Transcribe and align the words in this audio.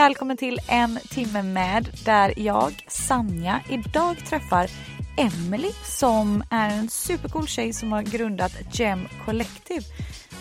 Välkommen 0.00 0.36
till 0.36 0.60
en 0.68 0.98
timme 1.10 1.42
med 1.42 1.88
där 2.04 2.34
jag, 2.36 2.84
Sanja, 2.88 3.60
idag 3.68 4.16
träffar 4.26 4.70
Emily 5.16 5.70
som 5.84 6.44
är 6.50 6.70
en 6.70 6.88
supercool 6.88 7.46
tjej 7.46 7.72
som 7.72 7.92
har 7.92 8.02
grundat 8.02 8.52
Gem 8.72 9.08
Collective. 9.24 9.82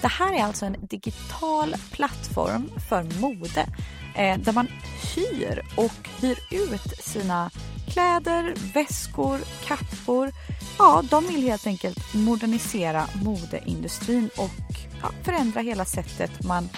Det 0.02 0.08
här 0.08 0.34
är 0.34 0.44
alltså 0.44 0.66
en 0.66 0.76
digital 0.82 1.76
plattform 1.92 2.70
för 2.90 3.22
mode 3.22 3.68
eh, 4.16 4.40
där 4.40 4.54
man 4.54 4.68
hyr 5.16 5.66
och 5.76 6.10
hyr 6.22 6.38
ut 6.52 7.00
sina 7.00 7.52
kläder, 7.88 8.54
väskor, 8.74 9.40
kappor. 9.66 10.32
Ja, 10.78 11.04
de 11.10 11.28
vill 11.28 11.44
helt 11.44 11.68
enkelt 11.68 12.14
modernisera 12.14 13.06
modeindustrin 13.24 14.30
och 14.38 14.76
ja, 15.02 15.12
förändra 15.24 15.62
hela 15.62 15.86
sättet 15.86 16.44
man 16.44 16.70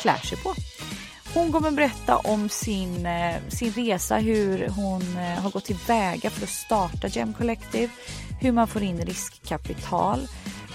klär 0.00 0.18
sig 0.18 0.38
på. 0.38 0.54
Hon 1.34 1.52
kommer 1.52 1.70
berätta 1.70 2.16
om 2.16 2.48
sin, 2.48 3.06
eh, 3.06 3.36
sin 3.48 3.72
resa, 3.72 4.16
hur 4.16 4.68
hon 4.68 5.02
eh, 5.16 5.42
har 5.42 5.50
gått 5.50 5.64
tillväga 5.64 6.30
för 6.30 6.42
att 6.42 6.48
starta 6.50 7.08
Gem 7.08 7.34
Collective, 7.34 7.88
hur 8.40 8.52
man 8.52 8.68
får 8.68 8.82
in 8.82 9.00
riskkapital, 9.00 10.28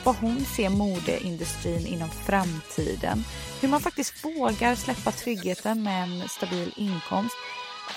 vad 0.03 0.15
hon 0.15 0.39
ser 0.39 0.69
modeindustrin 0.69 1.85
inom 1.87 2.09
framtiden, 2.09 3.23
hur 3.61 3.67
man 3.67 3.81
faktiskt 3.81 4.25
vågar 4.25 4.75
släppa 4.75 5.11
tryggheten 5.11 5.83
med 5.83 6.03
en 6.03 6.29
stabil 6.29 6.73
inkomst. 6.75 7.35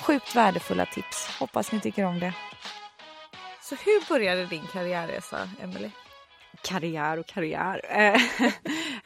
Sjukt 0.03 0.37
värdefulla 0.37 0.87
tips. 0.87 1.29
Hoppas 1.41 1.73
ni 1.73 1.81
tycker 1.81 2.05
om 2.05 2.21
det. 2.21 2.35
Så 3.63 3.75
hur 3.75 4.09
började 4.09 4.47
din 4.47 4.67
karriärresa, 4.73 5.51
Emelie? 5.63 5.91
Karriär 6.63 7.19
och 7.19 7.27
karriär. 7.27 7.81
Eh, 7.85 8.23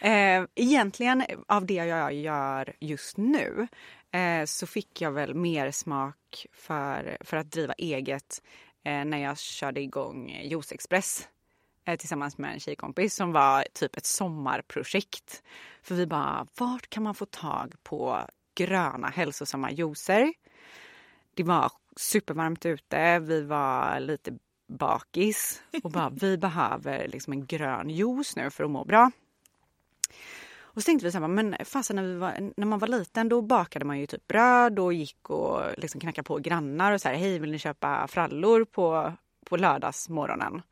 eh, 0.13 0.45
egentligen 0.55 1.25
av 1.47 1.67
det 1.67 1.75
jag 1.75 2.15
gör 2.15 2.73
just 2.81 3.17
nu 3.17 3.69
eh, 4.11 4.45
så 4.45 4.67
fick 4.67 5.01
jag 5.01 5.11
väl 5.13 5.35
mer 5.35 5.71
smak 5.71 6.47
för, 6.53 7.17
för 7.21 7.37
att 7.37 7.51
driva 7.51 7.73
eget 7.73 8.43
när 8.85 9.19
jag 9.19 9.39
körde 9.39 9.81
igång 9.81 10.41
Juice 10.43 10.73
Express 10.73 11.29
tillsammans 11.99 12.39
med 12.39 12.53
en 12.53 12.61
tjejkompis 12.61 13.15
som 13.15 13.33
var 13.33 13.67
typ 13.73 13.97
ett 13.97 14.07
sommarprojekt. 14.07 15.43
För 15.83 15.95
vi 15.95 16.07
bara, 16.07 16.47
vart 16.59 16.91
kan 16.91 17.03
man 17.03 17.15
få 17.15 17.27
tag 17.27 17.75
på 17.83 18.21
gröna 18.55 19.09
hälsosamma 19.09 19.71
juicer? 19.71 20.33
Det 21.35 21.43
var 21.43 21.73
supervarmt 21.97 22.67
ute, 22.67 23.19
vi 23.19 23.43
var 23.43 24.01
lite 24.01 24.39
bakis 24.73 25.63
och 25.83 25.91
bara 25.91 26.11
vi 26.11 26.39
behöver 26.39 27.09
liksom 27.09 27.33
en 27.33 27.47
grön 27.47 27.91
juice 27.91 28.37
nu 28.37 28.51
för 28.51 28.65
att 28.65 28.71
må 28.71 28.85
bra. 28.85 29.11
Och 30.75 30.83
så 30.83 30.87
tänkte 30.87 31.07
vi 31.07 31.13
så 31.13 31.19
här, 31.19 31.29
men 31.29 31.57
fasen 31.65 31.97
när, 31.97 32.03
vi 32.03 32.15
var, 32.15 32.51
när 32.57 32.67
man 32.67 32.79
var 32.79 32.89
liten 32.89 33.29
då 33.29 33.43
bakade 33.43 33.85
man 33.85 33.99
ju 33.99 34.07
typ 34.07 34.27
bröd 34.29 34.79
och 34.79 34.93
gick 34.93 35.31
och 35.31 35.61
liksom 35.77 36.01
knackade 36.01 36.27
på 36.27 36.39
grannar 36.39 36.93
och 36.93 37.01
så 37.01 37.09
här, 37.09 37.17
hej 37.17 37.39
vill 37.39 37.53
ni 37.53 37.59
köpa 37.59 38.09
frallor 38.09 38.65
på, 38.65 39.13
på 39.47 39.57
lördagsmorgonen? 39.57 40.63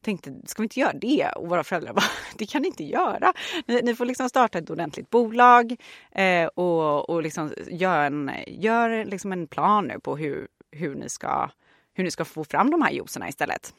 Tänkte, 0.00 0.34
ska 0.46 0.62
vi 0.62 0.64
inte 0.64 0.80
göra 0.80 0.92
det? 0.92 1.28
Och 1.36 1.48
våra 1.48 1.64
föräldrar 1.64 1.92
bara, 1.92 2.04
det 2.38 2.46
kan 2.46 2.62
ni 2.62 2.68
inte 2.68 2.84
göra. 2.84 3.32
Ni, 3.66 3.80
ni 3.82 3.94
får 3.94 4.04
liksom 4.04 4.28
starta 4.28 4.58
ett 4.58 4.70
ordentligt 4.70 5.10
bolag 5.10 5.76
eh, 6.12 6.46
och, 6.46 7.10
och 7.10 7.22
liksom 7.22 7.52
gör 7.68 8.04
en, 8.04 8.30
gör 8.46 9.04
liksom 9.04 9.32
en 9.32 9.46
plan 9.46 9.86
nu 9.86 10.00
på 10.00 10.16
hur, 10.16 10.48
hur 10.70 10.94
ni 10.94 11.08
ska 11.08 11.50
hur 11.94 12.04
ni 12.04 12.10
ska 12.10 12.24
få 12.24 12.44
fram 12.44 12.70
de 12.70 12.82
här 12.82 12.90
juicerna 12.90 13.28
istället. 13.28 13.74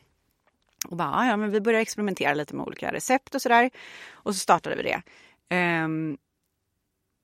Och 0.89 0.97
bara, 0.97 1.27
ja 1.27 1.37
men 1.37 1.51
vi 1.51 1.61
började 1.61 1.81
experimentera 1.81 2.33
lite 2.33 2.55
med 2.55 2.65
olika 2.65 2.93
recept 2.93 3.35
och 3.35 3.41
sådär. 3.41 3.69
Och 4.11 4.33
så 4.33 4.39
startade 4.39 4.75
vi 4.75 4.83
det. 4.83 5.01
Um, 5.83 6.17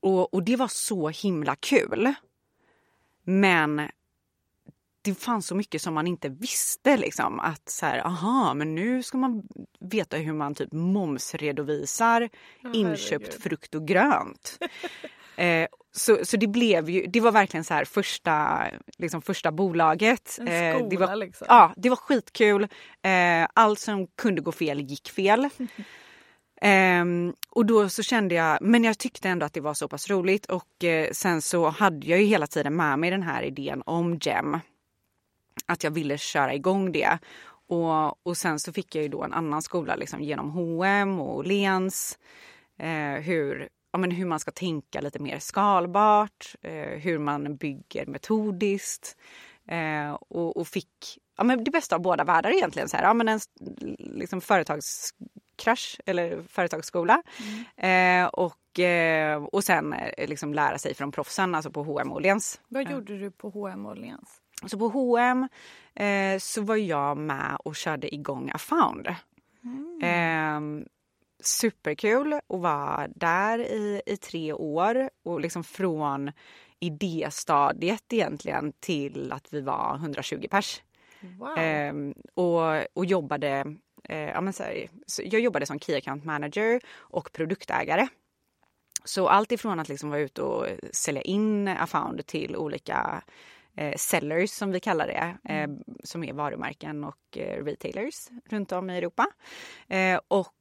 och, 0.00 0.34
och 0.34 0.42
det 0.42 0.56
var 0.56 0.68
så 0.68 1.08
himla 1.08 1.56
kul. 1.56 2.14
Men 3.22 3.88
det 5.02 5.14
fanns 5.14 5.46
så 5.46 5.54
mycket 5.54 5.82
som 5.82 5.94
man 5.94 6.06
inte 6.06 6.28
visste. 6.28 6.96
Liksom. 6.96 7.40
Att 7.40 7.68
så 7.68 7.86
här, 7.86 8.06
aha, 8.06 8.54
men 8.54 8.74
nu 8.74 9.02
ska 9.02 9.18
man 9.18 9.42
veta 9.80 10.16
hur 10.16 10.32
man 10.32 10.54
typ 10.54 10.72
momsredovisar 10.72 12.28
oh, 12.64 12.70
inköpt 12.74 13.10
herregud. 13.10 13.42
frukt 13.42 13.74
och 13.74 13.86
grönt. 13.86 14.58
eh, 15.36 15.68
så, 15.92 16.18
så 16.24 16.36
det 16.36 16.46
blev 16.46 16.90
ju, 16.90 17.06
det 17.06 17.20
var 17.20 17.32
verkligen 17.32 17.64
så 17.64 17.74
här 17.74 17.84
första, 17.84 18.64
liksom 18.98 19.22
första 19.22 19.52
bolaget. 19.52 20.36
En 20.40 20.46
skola 20.46 20.78
eh, 20.78 20.88
det 20.88 20.96
var, 20.96 21.16
liksom. 21.16 21.46
Ja, 21.50 21.74
det 21.76 21.88
var 21.88 21.96
skitkul. 21.96 22.62
Eh, 23.02 23.48
allt 23.54 23.78
som 23.78 24.06
kunde 24.06 24.40
gå 24.40 24.52
fel 24.52 24.80
gick 24.80 25.10
fel. 25.10 25.48
Eh, 26.62 27.04
och 27.50 27.66
då 27.66 27.88
så 27.88 28.02
kände 28.02 28.34
jag, 28.34 28.58
men 28.62 28.84
jag 28.84 28.98
tyckte 28.98 29.28
ändå 29.28 29.46
att 29.46 29.52
det 29.52 29.60
var 29.60 29.74
så 29.74 29.88
pass 29.88 30.10
roligt 30.10 30.46
och 30.46 30.84
eh, 30.84 31.10
sen 31.12 31.42
så 31.42 31.68
hade 31.68 32.06
jag 32.06 32.20
ju 32.20 32.26
hela 32.26 32.46
tiden 32.46 32.76
med 32.76 32.98
mig 32.98 33.10
den 33.10 33.22
här 33.22 33.42
idén 33.42 33.82
om 33.86 34.18
GEM. 34.20 34.58
Att 35.66 35.84
jag 35.84 35.90
ville 35.90 36.18
köra 36.18 36.54
igång 36.54 36.92
det. 36.92 37.18
Och, 37.68 38.26
och 38.26 38.36
sen 38.36 38.58
så 38.60 38.72
fick 38.72 38.94
jag 38.94 39.02
ju 39.02 39.08
då 39.08 39.22
en 39.22 39.32
annan 39.32 39.62
skola 39.62 39.96
liksom 39.96 40.22
genom 40.22 40.50
H&M 40.50 41.20
och 41.20 41.36
Åhléns. 41.36 42.18
Eh, 42.78 43.22
hur 43.22 43.68
ja, 43.92 43.98
men 43.98 44.10
hur 44.10 44.26
man 44.26 44.40
ska 44.40 44.50
tänka 44.50 45.00
lite 45.00 45.18
mer 45.18 45.38
skalbart, 45.38 46.54
eh, 46.62 46.98
hur 46.98 47.18
man 47.18 47.56
bygger 47.56 48.06
metodiskt 48.06 49.16
eh, 49.68 50.12
och, 50.12 50.56
och, 50.56 50.68
fick 50.68 51.18
ja, 51.36 51.44
men 51.44 51.64
det 51.64 51.70
bästa 51.70 51.96
av 51.96 52.02
båda 52.02 52.24
världar 52.24 52.50
egentligen. 52.50 52.88
Så 52.88 52.96
här, 52.96 53.04
ja, 53.04 53.14
men 53.14 53.28
en 53.28 53.40
liksom, 53.98 54.40
företagskrasch 54.40 56.00
eller 56.06 56.42
företagsskola 56.48 57.22
mm. 57.76 58.24
eh, 58.24 58.28
och, 58.28 58.78
eh, 58.80 59.44
och 59.44 59.64
sen 59.64 59.92
eh, 59.92 60.28
liksom 60.28 60.54
lära 60.54 60.78
sig 60.78 60.94
från 60.94 61.12
proffsen, 61.12 61.54
alltså 61.54 61.70
på 61.70 61.82
H&M 61.82 62.12
Åhléns. 62.12 62.60
Vad 62.68 62.90
gjorde 62.90 63.18
du 63.18 63.30
på 63.30 63.50
H&M 63.50 63.86
Åhléns? 63.86 64.40
Så 64.66 64.78
på 64.78 64.88
H&M 64.88 65.48
eh, 65.94 66.38
så 66.38 66.62
var 66.62 66.76
jag 66.76 67.16
med 67.16 67.56
och 67.64 67.76
körde 67.76 68.14
igång 68.14 68.50
Afound. 68.54 69.14
Mm. 69.64 70.84
Eh, 71.40 71.42
superkul 71.42 72.32
att 72.32 72.42
vara 72.48 73.08
där 73.08 73.58
i, 73.58 74.02
i 74.06 74.16
tre 74.16 74.52
år 74.52 75.10
och 75.24 75.40
liksom 75.40 75.64
från 75.64 76.30
idéstadiet 76.80 78.12
egentligen 78.12 78.72
till 78.80 79.32
att 79.32 79.52
vi 79.52 79.60
var 79.60 79.96
120 79.96 80.46
pers. 80.50 80.82
Wow. 81.38 81.58
Ehm, 81.58 82.14
och, 82.34 82.96
och 82.98 83.04
jobbade, 83.04 83.76
eh, 84.08 84.18
ja, 84.18 84.40
men 84.40 84.52
så 84.52 84.62
här, 84.62 84.88
så 85.06 85.22
jag 85.24 85.40
jobbade 85.40 85.66
som 85.66 85.80
Key 85.80 85.96
Account 85.96 86.24
Manager 86.24 86.80
och 86.96 87.32
produktägare. 87.32 88.08
Så 89.04 89.28
allt 89.28 89.52
ifrån 89.52 89.80
att 89.80 89.88
liksom 89.88 90.10
vara 90.10 90.20
ute 90.20 90.42
och 90.42 90.66
sälja 90.92 91.22
in 91.22 91.68
Afound 91.68 92.26
till 92.26 92.56
olika 92.56 93.22
eh, 93.76 93.94
sellers 93.96 94.50
som 94.50 94.70
vi 94.70 94.80
kallar 94.80 95.06
det, 95.06 95.36
eh, 95.44 95.62
mm. 95.62 95.84
som 96.04 96.24
är 96.24 96.32
varumärken 96.32 97.04
och 97.04 97.38
eh, 97.38 97.64
retailers 97.64 98.28
runt 98.50 98.72
om 98.72 98.90
i 98.90 98.98
Europa. 98.98 99.26
Eh, 99.88 100.20
och 100.28 100.52
Eh, 100.52 100.59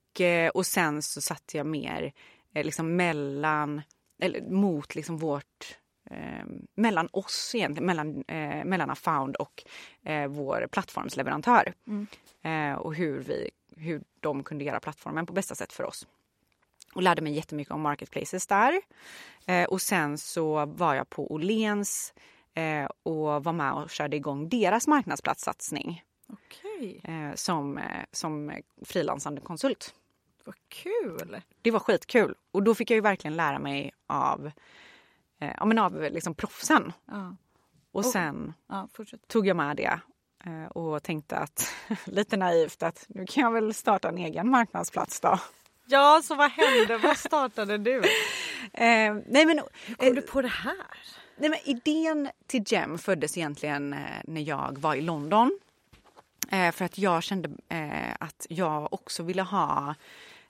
och 0.53 0.65
sen 0.65 1.01
så 1.01 1.21
satte 1.21 1.57
jag 1.57 1.65
mer 1.65 2.13
eh, 2.53 2.65
liksom 2.65 2.95
mellan, 2.95 3.81
eller 4.21 4.41
mot 4.41 4.95
liksom 4.95 5.17
vårt 5.17 5.79
Eh, 6.11 6.45
mellan 6.75 7.09
oss 7.11 7.51
egentligen, 7.55 7.85
mellan, 7.85 8.23
eh, 8.27 8.65
mellan 8.65 8.89
Afound 8.89 9.35
och 9.35 9.63
eh, 10.03 10.27
vår 10.27 10.67
plattformsleverantör. 10.71 11.73
Mm. 11.87 12.07
Eh, 12.41 12.79
och 12.79 12.95
hur, 12.95 13.19
vi, 13.19 13.49
hur 13.75 14.01
de 14.19 14.43
kunde 14.43 14.63
göra 14.63 14.79
plattformen 14.79 15.25
på 15.25 15.33
bästa 15.33 15.55
sätt 15.55 15.73
för 15.73 15.83
oss. 15.83 16.07
Och 16.93 17.01
lärde 17.01 17.21
mig 17.21 17.33
jättemycket 17.33 17.73
om 17.73 17.81
marketplaces 17.81 18.47
där. 18.47 18.81
Eh, 19.45 19.65
och 19.65 19.81
sen 19.81 20.17
så 20.17 20.65
var 20.65 20.95
jag 20.95 21.09
på 21.09 21.33
Åhléns 21.33 22.13
och 23.03 23.43
var 23.43 23.53
med 23.53 23.73
och 23.73 23.89
körde 23.89 24.15
igång 24.15 24.49
deras 24.49 24.87
marknadsplatssatsning. 24.87 26.03
Okay. 26.27 27.01
som 27.35 27.79
som 28.11 28.51
frilansande 28.85 29.41
konsult. 29.41 29.93
Vad 30.43 30.55
kul! 30.67 31.41
Det 31.61 31.71
var 31.71 31.79
skitkul. 31.79 32.35
Och 32.51 32.63
då 32.63 32.75
fick 32.75 32.91
jag 32.91 32.95
ju 32.95 33.01
verkligen 33.01 33.35
lära 33.35 33.59
mig 33.59 33.91
av 34.07 34.51
eh, 35.39 35.51
ja, 35.57 35.65
men 35.65 35.79
av 35.79 36.01
liksom 36.01 36.35
proffsen. 36.35 36.93
Ja. 37.05 37.35
Och 37.91 38.05
sen 38.05 38.53
Ja, 38.67 38.87
tog 39.27 39.47
jag 39.47 39.57
med 39.57 39.77
det 39.77 39.99
eh, 40.45 40.65
och 40.65 41.03
tänkte 41.03 41.37
att 41.37 41.73
lite 42.05 42.37
naivt 42.37 42.83
att 42.83 43.05
nu 43.07 43.25
kan 43.25 43.43
jag 43.43 43.51
väl 43.51 43.73
starta 43.73 44.09
en 44.09 44.17
egen 44.17 44.49
marknadsplats 44.49 45.19
då. 45.19 45.39
Ja, 45.85 46.21
så 46.23 46.35
vad 46.35 46.51
hände? 46.51 46.97
vad 46.97 47.17
startade 47.17 47.77
du? 47.77 48.01
Eh, 48.73 49.13
nej 49.27 49.45
men, 49.45 49.59
Kom 49.97 50.07
eh, 50.07 50.13
du 50.13 50.21
på 50.21 50.41
det 50.41 50.47
här? 50.47 50.75
nej 51.37 51.49
men 51.49 51.59
idén 51.63 52.29
till 52.47 52.63
Gem 52.67 52.97
föddes 52.97 53.37
egentligen 53.37 53.93
eh, 53.93 53.99
när 54.23 54.41
jag 54.41 54.77
var 54.79 54.95
i 54.95 55.01
London. 55.01 55.59
För 56.49 56.83
att 56.85 56.97
jag 56.97 57.23
kände 57.23 57.49
att 58.19 58.45
jag 58.49 58.93
också 58.93 59.23
ville 59.23 59.41
ha 59.41 59.95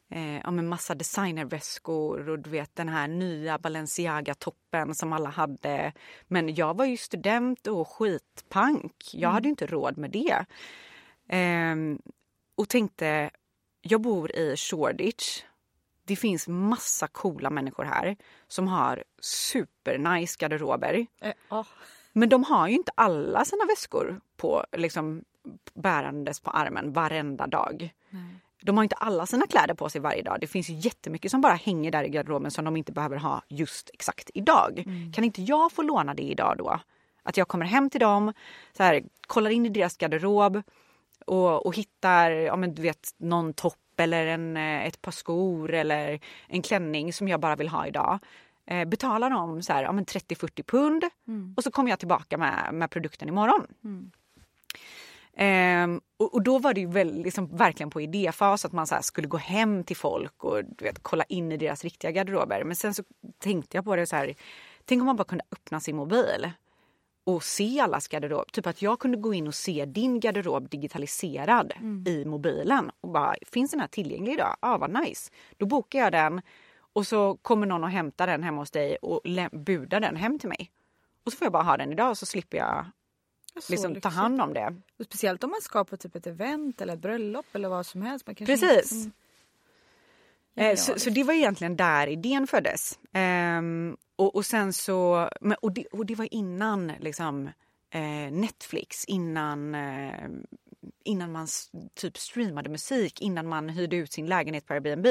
eh, 0.09 0.37
ja, 0.37 0.51
men 0.51 0.67
massa 0.67 0.95
designerväskor 0.95 2.29
och 2.29 2.39
du 2.39 2.49
vet 2.49 2.75
den 2.75 2.89
här 2.89 3.07
nya 3.07 3.57
Balenciaga-toppen 3.57 4.95
som 4.95 5.13
alla 5.13 5.29
hade. 5.29 5.93
Men 6.27 6.55
jag 6.55 6.77
var 6.77 6.85
ju 6.85 6.97
student 6.97 7.67
och 7.67 7.87
skitpank. 7.87 9.09
Jag 9.13 9.29
hade 9.29 9.47
ju 9.47 9.49
inte 9.49 9.67
råd 9.67 9.97
med 9.97 10.11
det. 10.11 10.45
Ehm, 11.29 12.01
och 12.55 12.69
tänkte, 12.69 13.29
jag 13.81 14.01
bor 14.01 14.35
i 14.35 14.55
Shoreditch. 14.57 15.43
Det 16.05 16.15
finns 16.15 16.47
massa 16.47 17.07
coola 17.07 17.49
människor 17.49 17.83
här 17.83 18.15
som 18.47 18.67
har 18.67 19.03
supernice 19.21 20.37
garderober. 20.39 21.07
Eh, 21.21 21.33
ja. 21.49 21.65
Men 22.13 22.29
de 22.29 22.43
har 22.43 22.67
ju 22.67 22.73
inte 22.75 22.91
alla 22.95 23.45
sina 23.45 23.65
väskor 23.65 24.21
på, 24.37 24.65
liksom, 24.71 25.23
bärandes 25.73 26.39
på 26.39 26.51
armen 26.51 26.93
varenda 26.93 27.47
dag. 27.47 27.93
De 28.61 28.77
har 28.77 28.83
inte 28.83 28.95
alla 28.95 29.25
sina 29.25 29.47
kläder 29.47 29.73
på 29.73 29.89
sig 29.89 30.01
varje 30.01 30.21
dag. 30.21 30.37
Det 30.41 30.47
finns 30.47 30.69
ju 30.69 30.73
jättemycket 30.73 31.31
som 31.31 31.41
bara 31.41 31.53
hänger 31.53 31.91
där 31.91 32.03
i 32.03 32.09
garderoben 32.09 32.51
som 32.51 32.65
de 32.65 32.77
inte 32.77 32.91
behöver 32.91 33.17
ha 33.17 33.41
just 33.47 33.89
exakt 33.93 34.29
idag. 34.33 34.83
Kan 35.13 35.23
inte 35.23 35.41
jag 35.41 35.71
få 35.71 35.81
låna 35.81 36.13
det 36.13 36.23
idag 36.23 36.55
då? 36.57 36.79
Att 37.23 37.37
jag 37.37 37.47
kommer 37.47 37.65
hem 37.65 37.89
till 37.89 37.99
dem, 37.99 38.33
så 38.77 38.83
här, 38.83 39.03
kollar 39.27 39.49
in 39.49 39.65
i 39.65 39.69
deras 39.69 39.97
garderob 39.97 40.61
och, 41.25 41.65
och 41.65 41.75
hittar 41.75 42.31
ja, 42.31 42.55
men 42.55 42.75
du 42.75 42.81
vet, 42.81 43.09
någon 43.17 43.53
topp 43.53 43.75
eller 43.97 44.27
en, 44.27 44.57
eh, 44.57 44.85
ett 44.85 45.01
par 45.01 45.11
skor 45.11 45.73
eller 45.73 46.19
en 46.47 46.61
klänning 46.61 47.13
som 47.13 47.27
jag 47.27 47.39
bara 47.39 47.55
vill 47.55 47.69
ha 47.69 47.87
idag. 47.87 48.19
Eh, 48.65 48.85
betalar 48.85 49.29
dem 49.29 49.61
så 49.61 49.73
här, 49.73 49.83
ja, 49.83 49.91
men 49.91 50.05
30-40 50.05 50.63
pund 50.63 51.03
och 51.57 51.63
så 51.63 51.71
kommer 51.71 51.89
jag 51.89 51.99
tillbaka 51.99 52.37
med, 52.37 52.73
med 52.73 52.91
produkten 52.91 53.29
imorgon. 53.29 53.67
Ehm, 55.37 56.01
och, 56.17 56.33
och 56.33 56.43
då 56.43 56.59
var 56.59 56.73
det 56.73 56.81
ju 56.81 56.87
väl, 56.87 57.21
liksom, 57.21 57.47
verkligen 57.47 57.89
på 57.89 58.01
idéfas 58.01 58.65
att 58.65 58.71
man 58.71 58.87
så 58.87 58.95
skulle 59.01 59.27
gå 59.27 59.37
hem 59.37 59.83
till 59.83 59.97
folk 59.97 60.43
och 60.43 60.65
du 60.65 60.85
vet, 60.85 60.99
kolla 61.01 61.23
in 61.23 61.51
i 61.51 61.57
deras 61.57 61.83
riktiga 61.83 62.11
garderober. 62.11 62.63
Men 62.63 62.75
sen 62.75 62.93
så 62.93 63.03
tänkte 63.37 63.77
jag 63.77 63.85
på 63.85 63.95
det 63.95 64.05
så 64.05 64.15
här, 64.15 64.35
tänk 64.85 65.01
om 65.01 65.05
man 65.05 65.15
bara 65.15 65.23
kunde 65.23 65.43
öppna 65.51 65.79
sin 65.79 65.95
mobil 65.95 66.51
och 67.23 67.43
se 67.43 67.79
allas 67.79 68.07
garderob. 68.07 68.51
Typ 68.51 68.67
att 68.67 68.81
jag 68.81 68.99
kunde 68.99 69.17
gå 69.17 69.33
in 69.33 69.47
och 69.47 69.55
se 69.55 69.85
din 69.85 70.19
garderob 70.19 70.69
digitaliserad 70.69 71.73
i 72.07 72.25
mobilen 72.25 72.91
och 73.01 73.09
bara, 73.09 73.35
finns 73.51 73.71
den 73.71 73.79
här 73.79 73.87
tillgänglig 73.87 74.33
idag? 74.33 74.55
Ja, 74.61 74.73
ah, 74.73 74.77
vad 74.77 75.03
nice. 75.03 75.31
Då 75.57 75.65
bokar 75.65 75.99
jag 75.99 76.11
den 76.11 76.41
och 76.93 77.07
så 77.07 77.37
kommer 77.41 77.67
någon 77.67 77.83
och 77.83 77.89
hämtar 77.89 78.27
den 78.27 78.43
hemma 78.43 78.61
hos 78.61 78.71
dig 78.71 78.95
och 78.95 79.21
budar 79.51 79.99
den 79.99 80.15
hem 80.15 80.39
till 80.39 80.49
mig. 80.49 80.71
Och 81.23 81.31
så 81.31 81.37
får 81.37 81.45
jag 81.45 81.53
bara 81.53 81.63
ha 81.63 81.77
den 81.77 81.91
idag 81.91 82.17
så 82.17 82.25
slipper 82.25 82.57
jag 82.57 82.85
liksom, 83.69 83.91
ta 83.91 83.95
lyxigt. 83.95 84.13
hand 84.13 84.41
om 84.41 84.53
det. 84.53 84.75
Och 84.99 85.05
Speciellt 85.05 85.43
om 85.43 85.49
man 85.49 85.61
ska 85.61 85.83
på 85.83 85.97
typ 85.97 86.15
ett 86.15 86.27
event 86.27 86.81
eller 86.81 86.93
ett 86.93 86.99
bröllop 86.99 87.45
eller 87.53 87.69
vad 87.69 87.85
som 87.85 88.01
helst. 88.01 88.25
Precis. 88.25 88.91
inte- 88.91 89.11
Eh, 90.55 90.75
så, 90.75 90.99
så 90.99 91.09
det 91.09 91.23
var 91.23 91.33
egentligen 91.33 91.75
där 91.75 92.07
idén 92.07 92.47
föddes. 92.47 92.99
Ehm, 93.13 93.97
och, 94.15 94.35
och 94.35 94.45
sen 94.45 94.73
så, 94.73 95.29
och, 95.61 95.71
det, 95.71 95.85
och 95.85 96.05
det 96.05 96.15
var 96.15 96.33
innan 96.33 96.87
liksom, 96.99 97.47
eh, 97.89 98.31
Netflix, 98.31 99.05
innan, 99.05 99.75
eh, 99.75 100.27
innan 101.03 101.31
man 101.31 101.47
typ 101.95 102.17
streamade 102.17 102.69
musik, 102.69 103.21
innan 103.21 103.47
man 103.47 103.69
hyrde 103.69 103.95
ut 103.95 104.11
sin 104.11 104.25
lägenhet 104.25 104.65
på 104.65 104.73
Airbnb. 104.73 105.07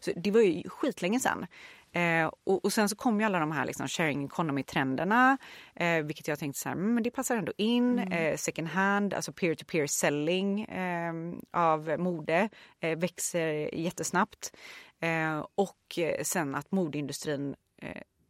Så 0.00 0.10
det 0.16 0.30
var 0.30 0.40
ju 0.40 0.68
skitlänge 0.68 1.20
sedan. 1.20 1.46
Eh, 1.92 2.30
och, 2.44 2.64
och 2.64 2.72
sen 2.72 2.88
så 2.88 2.96
kom 2.96 3.20
ju 3.20 3.26
alla 3.26 3.38
de 3.38 3.52
här 3.52 3.66
liksom 3.66 3.88
sharing 3.88 4.24
economy-trenderna, 4.24 5.38
eh, 5.74 6.02
vilket 6.02 6.28
jag 6.28 6.38
tänkte 6.38 6.60
så 6.60 6.68
här, 6.68 6.76
mm, 6.76 6.94
men 6.94 7.02
det 7.02 7.10
passar 7.10 7.36
ändå 7.36 7.52
in. 7.56 7.98
Eh, 7.98 8.36
second 8.36 8.68
hand, 8.68 9.14
alltså 9.14 9.32
peer-to-peer 9.32 9.86
selling 9.86 10.64
eh, 10.64 11.12
av 11.50 11.98
mode 11.98 12.48
eh, 12.80 12.98
växer 12.98 13.74
jättesnabbt. 13.74 14.56
Eh, 15.00 15.46
och 15.54 15.98
sen 16.22 16.54
att 16.54 16.72
modeindustrin 16.72 17.54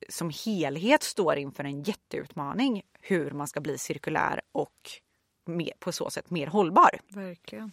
som 0.08 0.30
helhet 0.46 1.02
står 1.02 1.36
inför 1.36 1.64
en 1.64 1.82
jätteutmaning 1.82 2.82
hur 3.00 3.30
man 3.30 3.46
ska 3.46 3.60
bli 3.60 3.78
cirkulär 3.78 4.40
och 4.52 4.90
mer, 5.46 5.72
på 5.78 5.92
så 5.92 6.10
sätt 6.10 6.30
mer 6.30 6.46
hållbar. 6.46 6.90
Verkligen. 7.08 7.72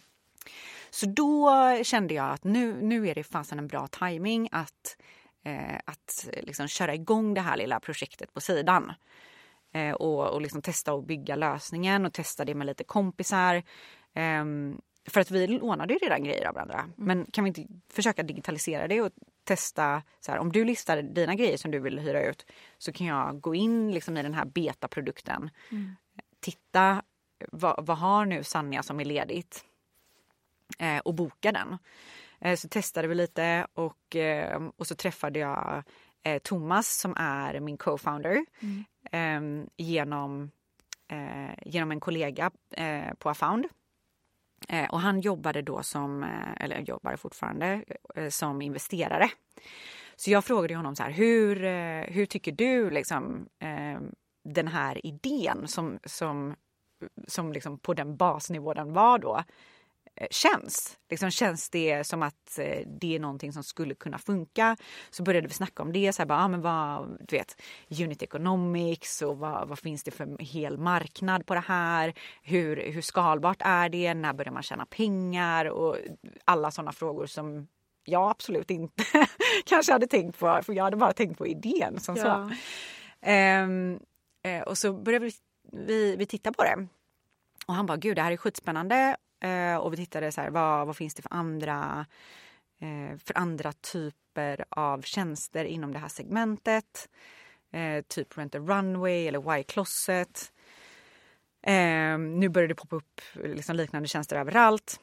Så 0.90 1.06
då 1.06 1.50
kände 1.82 2.14
jag 2.14 2.30
att 2.30 2.44
nu, 2.44 2.82
nu 2.82 3.08
är 3.08 3.14
det 3.14 3.24
fasen 3.24 3.58
en 3.58 3.66
bra 3.66 3.86
timing 3.86 4.48
att, 4.52 4.96
eh, 5.44 5.78
att 5.84 6.28
liksom 6.42 6.68
köra 6.68 6.94
igång 6.94 7.34
det 7.34 7.40
här 7.40 7.56
lilla 7.56 7.80
projektet 7.80 8.34
på 8.34 8.40
sidan. 8.40 8.92
Eh, 9.72 9.92
och 9.92 10.28
och 10.28 10.42
liksom 10.42 10.62
testa 10.62 10.92
att 10.92 11.06
bygga 11.06 11.36
lösningen 11.36 12.06
och 12.06 12.12
testa 12.12 12.44
det 12.44 12.54
med 12.54 12.66
lite 12.66 12.84
kompisar. 12.84 13.62
Ehm, 14.14 14.80
för 15.08 15.20
att 15.20 15.30
vi 15.30 15.46
lånade 15.46 15.94
ju 15.94 15.98
redan 15.98 16.24
grejer 16.24 16.48
av 16.48 16.54
varandra. 16.54 16.90
Men 16.96 17.26
kan 17.30 17.44
vi 17.44 17.48
inte 17.48 17.66
försöka 17.88 18.22
digitalisera 18.22 18.88
det 18.88 19.00
och 19.00 19.12
testa, 19.44 20.02
så 20.20 20.32
här, 20.32 20.38
om 20.38 20.52
du 20.52 20.64
listar 20.64 21.02
dina 21.02 21.34
grejer 21.34 21.56
som 21.56 21.70
du 21.70 21.78
vill 21.78 21.98
hyra 21.98 22.22
ut 22.22 22.46
så 22.78 22.92
kan 22.92 23.06
jag 23.06 23.40
gå 23.40 23.54
in 23.54 23.92
liksom 23.92 24.16
i 24.16 24.22
den 24.22 24.34
här 24.34 24.44
betaprodukten. 24.44 25.50
Titta, 26.40 27.02
vad, 27.52 27.86
vad 27.86 27.98
har 27.98 28.24
nu 28.24 28.44
Sanja 28.44 28.82
som 28.82 29.00
är 29.00 29.04
ledigt? 29.04 29.64
eh, 30.78 30.98
och 30.98 31.14
boka 31.14 31.52
den. 31.52 31.78
Eh, 32.40 32.56
så 32.56 32.68
testade 32.68 33.08
vi 33.08 33.14
lite 33.14 33.66
och, 33.74 34.16
eh, 34.16 34.62
och 34.76 34.86
så 34.86 34.94
träffade 34.94 35.38
jag 35.38 35.82
eh, 36.22 36.38
Thomas 36.38 37.00
som 37.00 37.14
är 37.16 37.60
min 37.60 37.78
co-founder 37.78 38.44
eh, 39.12 39.40
genom, 39.76 40.50
eh, 41.08 41.54
genom 41.66 41.90
en 41.90 42.00
kollega 42.00 42.50
på 43.18 43.30
Afound. 43.30 43.66
Och 44.90 45.00
han 45.00 45.20
jobbade 45.20 45.62
då 45.62 45.82
som, 45.82 46.22
eller 46.56 46.80
jobbar 46.80 47.16
fortfarande, 47.16 47.84
som 48.30 48.62
investerare. 48.62 49.30
Så 50.16 50.30
jag 50.30 50.44
frågade 50.44 50.74
honom 50.74 50.96
så 50.96 51.02
här, 51.02 51.10
hur, 51.10 51.56
hur 52.10 52.26
tycker 52.26 52.52
du 52.52 52.90
liksom, 52.90 53.48
eh, 53.58 54.00
den 54.44 54.68
här 54.68 55.06
idén 55.06 55.68
som, 55.68 55.98
som, 56.04 56.54
som 57.26 57.52
liksom 57.52 57.78
på 57.78 57.94
den 57.94 58.16
basnivå 58.16 58.74
den 58.74 58.92
var 58.92 59.18
då 59.18 59.44
känns. 60.30 60.98
Liksom 61.10 61.30
känns 61.30 61.70
det 61.70 62.04
som 62.06 62.22
att 62.22 62.58
eh, 62.58 62.86
det 63.00 63.14
är 63.16 63.20
någonting 63.20 63.52
som 63.52 63.64
skulle 63.64 63.94
kunna 63.94 64.18
funka? 64.18 64.76
Så 65.10 65.22
började 65.22 65.48
vi 65.48 65.54
snacka 65.54 65.82
om 65.82 65.92
det. 65.92 66.12
Så 66.12 66.22
här, 66.22 66.26
bara, 66.26 66.38
ah, 66.38 66.48
men 66.48 66.60
vad, 66.60 67.18
du 67.28 67.36
vet, 67.36 67.62
unit 68.00 68.22
economics 68.22 69.22
och 69.22 69.38
vad, 69.38 69.68
vad 69.68 69.78
finns 69.78 70.02
det 70.04 70.10
för 70.10 70.38
hel 70.38 70.78
marknad 70.78 71.46
på 71.46 71.54
det 71.54 71.64
här? 71.66 72.14
Hur, 72.42 72.92
hur 72.92 73.02
skalbart 73.02 73.58
är 73.60 73.88
det? 73.88 74.14
När 74.14 74.32
börjar 74.32 74.52
man 74.52 74.62
tjäna 74.62 74.86
pengar? 74.86 75.64
Och 75.64 75.96
alla 76.44 76.70
sådana 76.70 76.92
frågor 76.92 77.26
som 77.26 77.68
jag 78.04 78.30
absolut 78.30 78.70
inte 78.70 79.04
kanske 79.64 79.92
hade 79.92 80.06
tänkt 80.06 80.38
på. 80.38 80.60
För 80.62 80.72
jag 80.72 80.84
hade 80.84 80.96
bara 80.96 81.12
tänkt 81.12 81.38
på 81.38 81.46
idén 81.46 82.00
som 82.00 82.16
så. 82.16 82.26
Ja. 82.26 82.50
Ehm, 83.20 84.00
eh, 84.42 84.62
och 84.62 84.78
så 84.78 84.92
började 84.92 85.24
vi, 85.24 85.32
vi, 85.72 86.16
vi 86.16 86.26
titta 86.26 86.52
på 86.52 86.62
det. 86.62 86.86
Och 87.66 87.74
han 87.74 87.86
bara, 87.86 87.96
gud 87.96 88.16
det 88.16 88.22
här 88.22 88.32
är 88.32 88.36
skitspännande. 88.36 89.16
Eh, 89.40 89.76
och 89.76 89.92
vi 89.92 89.96
tittade 89.96 90.32
så 90.32 90.40
här, 90.40 90.50
vad, 90.50 90.86
vad 90.86 90.96
finns 90.96 91.14
det 91.14 91.22
för 91.22 91.34
andra, 91.34 92.06
eh, 92.80 93.18
för 93.18 93.38
andra 93.38 93.72
typer 93.72 94.64
av 94.68 95.02
tjänster 95.02 95.64
inom 95.64 95.92
det 95.92 95.98
här 95.98 96.08
segmentet. 96.08 97.08
Eh, 97.72 98.02
typ 98.08 98.38
Rent 98.38 98.54
a 98.54 98.58
Runway 98.58 99.26
eller 99.26 99.58
Y-Closet. 99.58 100.52
Eh, 101.62 102.18
nu 102.18 102.48
börjar 102.48 102.68
det 102.68 102.74
poppa 102.74 102.96
upp 102.96 103.20
liksom 103.34 103.76
liknande 103.76 104.08
tjänster 104.08 104.36
överallt. 104.36 105.00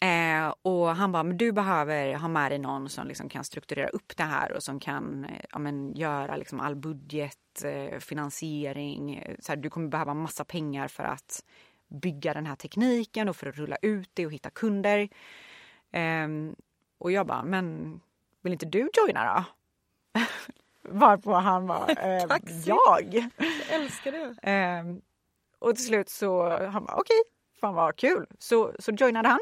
Eh, 0.00 0.54
och 0.62 0.88
han 0.88 1.12
bara, 1.12 1.22
men 1.22 1.36
du 1.36 1.52
behöver 1.52 2.14
ha 2.14 2.28
med 2.28 2.50
dig 2.50 2.58
någon 2.58 2.88
som 2.88 3.06
liksom 3.06 3.28
kan 3.28 3.44
strukturera 3.44 3.88
upp 3.88 4.16
det 4.16 4.22
här 4.22 4.52
och 4.52 4.62
som 4.62 4.80
kan 4.80 5.24
eh, 5.24 5.44
ja, 5.50 5.58
men, 5.58 5.94
göra 5.94 6.36
liksom 6.36 6.60
all 6.60 6.76
budget, 6.76 7.64
eh, 7.64 7.98
finansiering. 7.98 9.24
Så 9.38 9.52
här, 9.52 9.56
du 9.56 9.70
kommer 9.70 9.88
behöva 9.88 10.14
massa 10.14 10.44
pengar 10.44 10.88
för 10.88 11.04
att 11.04 11.44
bygga 11.88 12.34
den 12.34 12.46
här 12.46 12.56
tekniken 12.56 13.28
och 13.28 13.36
för 13.36 13.46
att 13.46 13.56
rulla 13.56 13.76
ut 13.82 14.10
det 14.14 14.26
och 14.26 14.32
hitta 14.32 14.50
kunder. 14.50 15.08
Ehm, 15.92 16.56
och 16.98 17.12
jag 17.12 17.26
bara, 17.26 17.42
men 17.42 18.00
vill 18.42 18.52
inte 18.52 18.66
du 18.66 18.90
joina 18.92 19.34
då? 19.34 20.20
Varpå 20.82 21.32
han 21.34 21.66
bara, 21.66 21.86
ehm, 21.94 22.28
jag? 22.64 23.14
Jag 23.14 23.30
älskar 23.70 24.12
det. 24.12 24.34
Ehm, 24.42 25.00
och 25.58 25.76
till 25.76 25.86
slut 25.86 26.08
så 26.08 26.50
han 26.66 26.84
bara 26.84 26.96
okej, 26.96 27.22
fan 27.60 27.74
vad 27.74 27.96
kul. 27.96 28.26
Så, 28.38 28.72
så 28.78 28.92
joinade 28.92 29.28
han. 29.28 29.40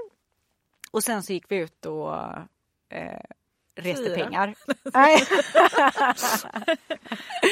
Och 0.91 1.05
sen 1.05 1.23
så 1.23 1.33
gick 1.33 1.45
vi 1.51 1.57
ut 1.57 1.87
och 1.87 2.15
eh, 2.89 3.21
reste 3.77 4.05
Fyra. 4.05 4.15
pengar. 4.25 4.55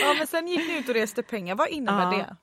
Ja 0.02 0.14
men 0.18 0.26
sen 0.26 0.48
gick 0.48 0.68
ni 0.68 0.78
ut 0.78 0.88
och 0.88 0.94
reste 0.94 1.22
pengar. 1.22 1.54
Vad 1.54 1.68
innebär 1.68 2.02
Ja. 2.12 2.18
det? 2.18 2.36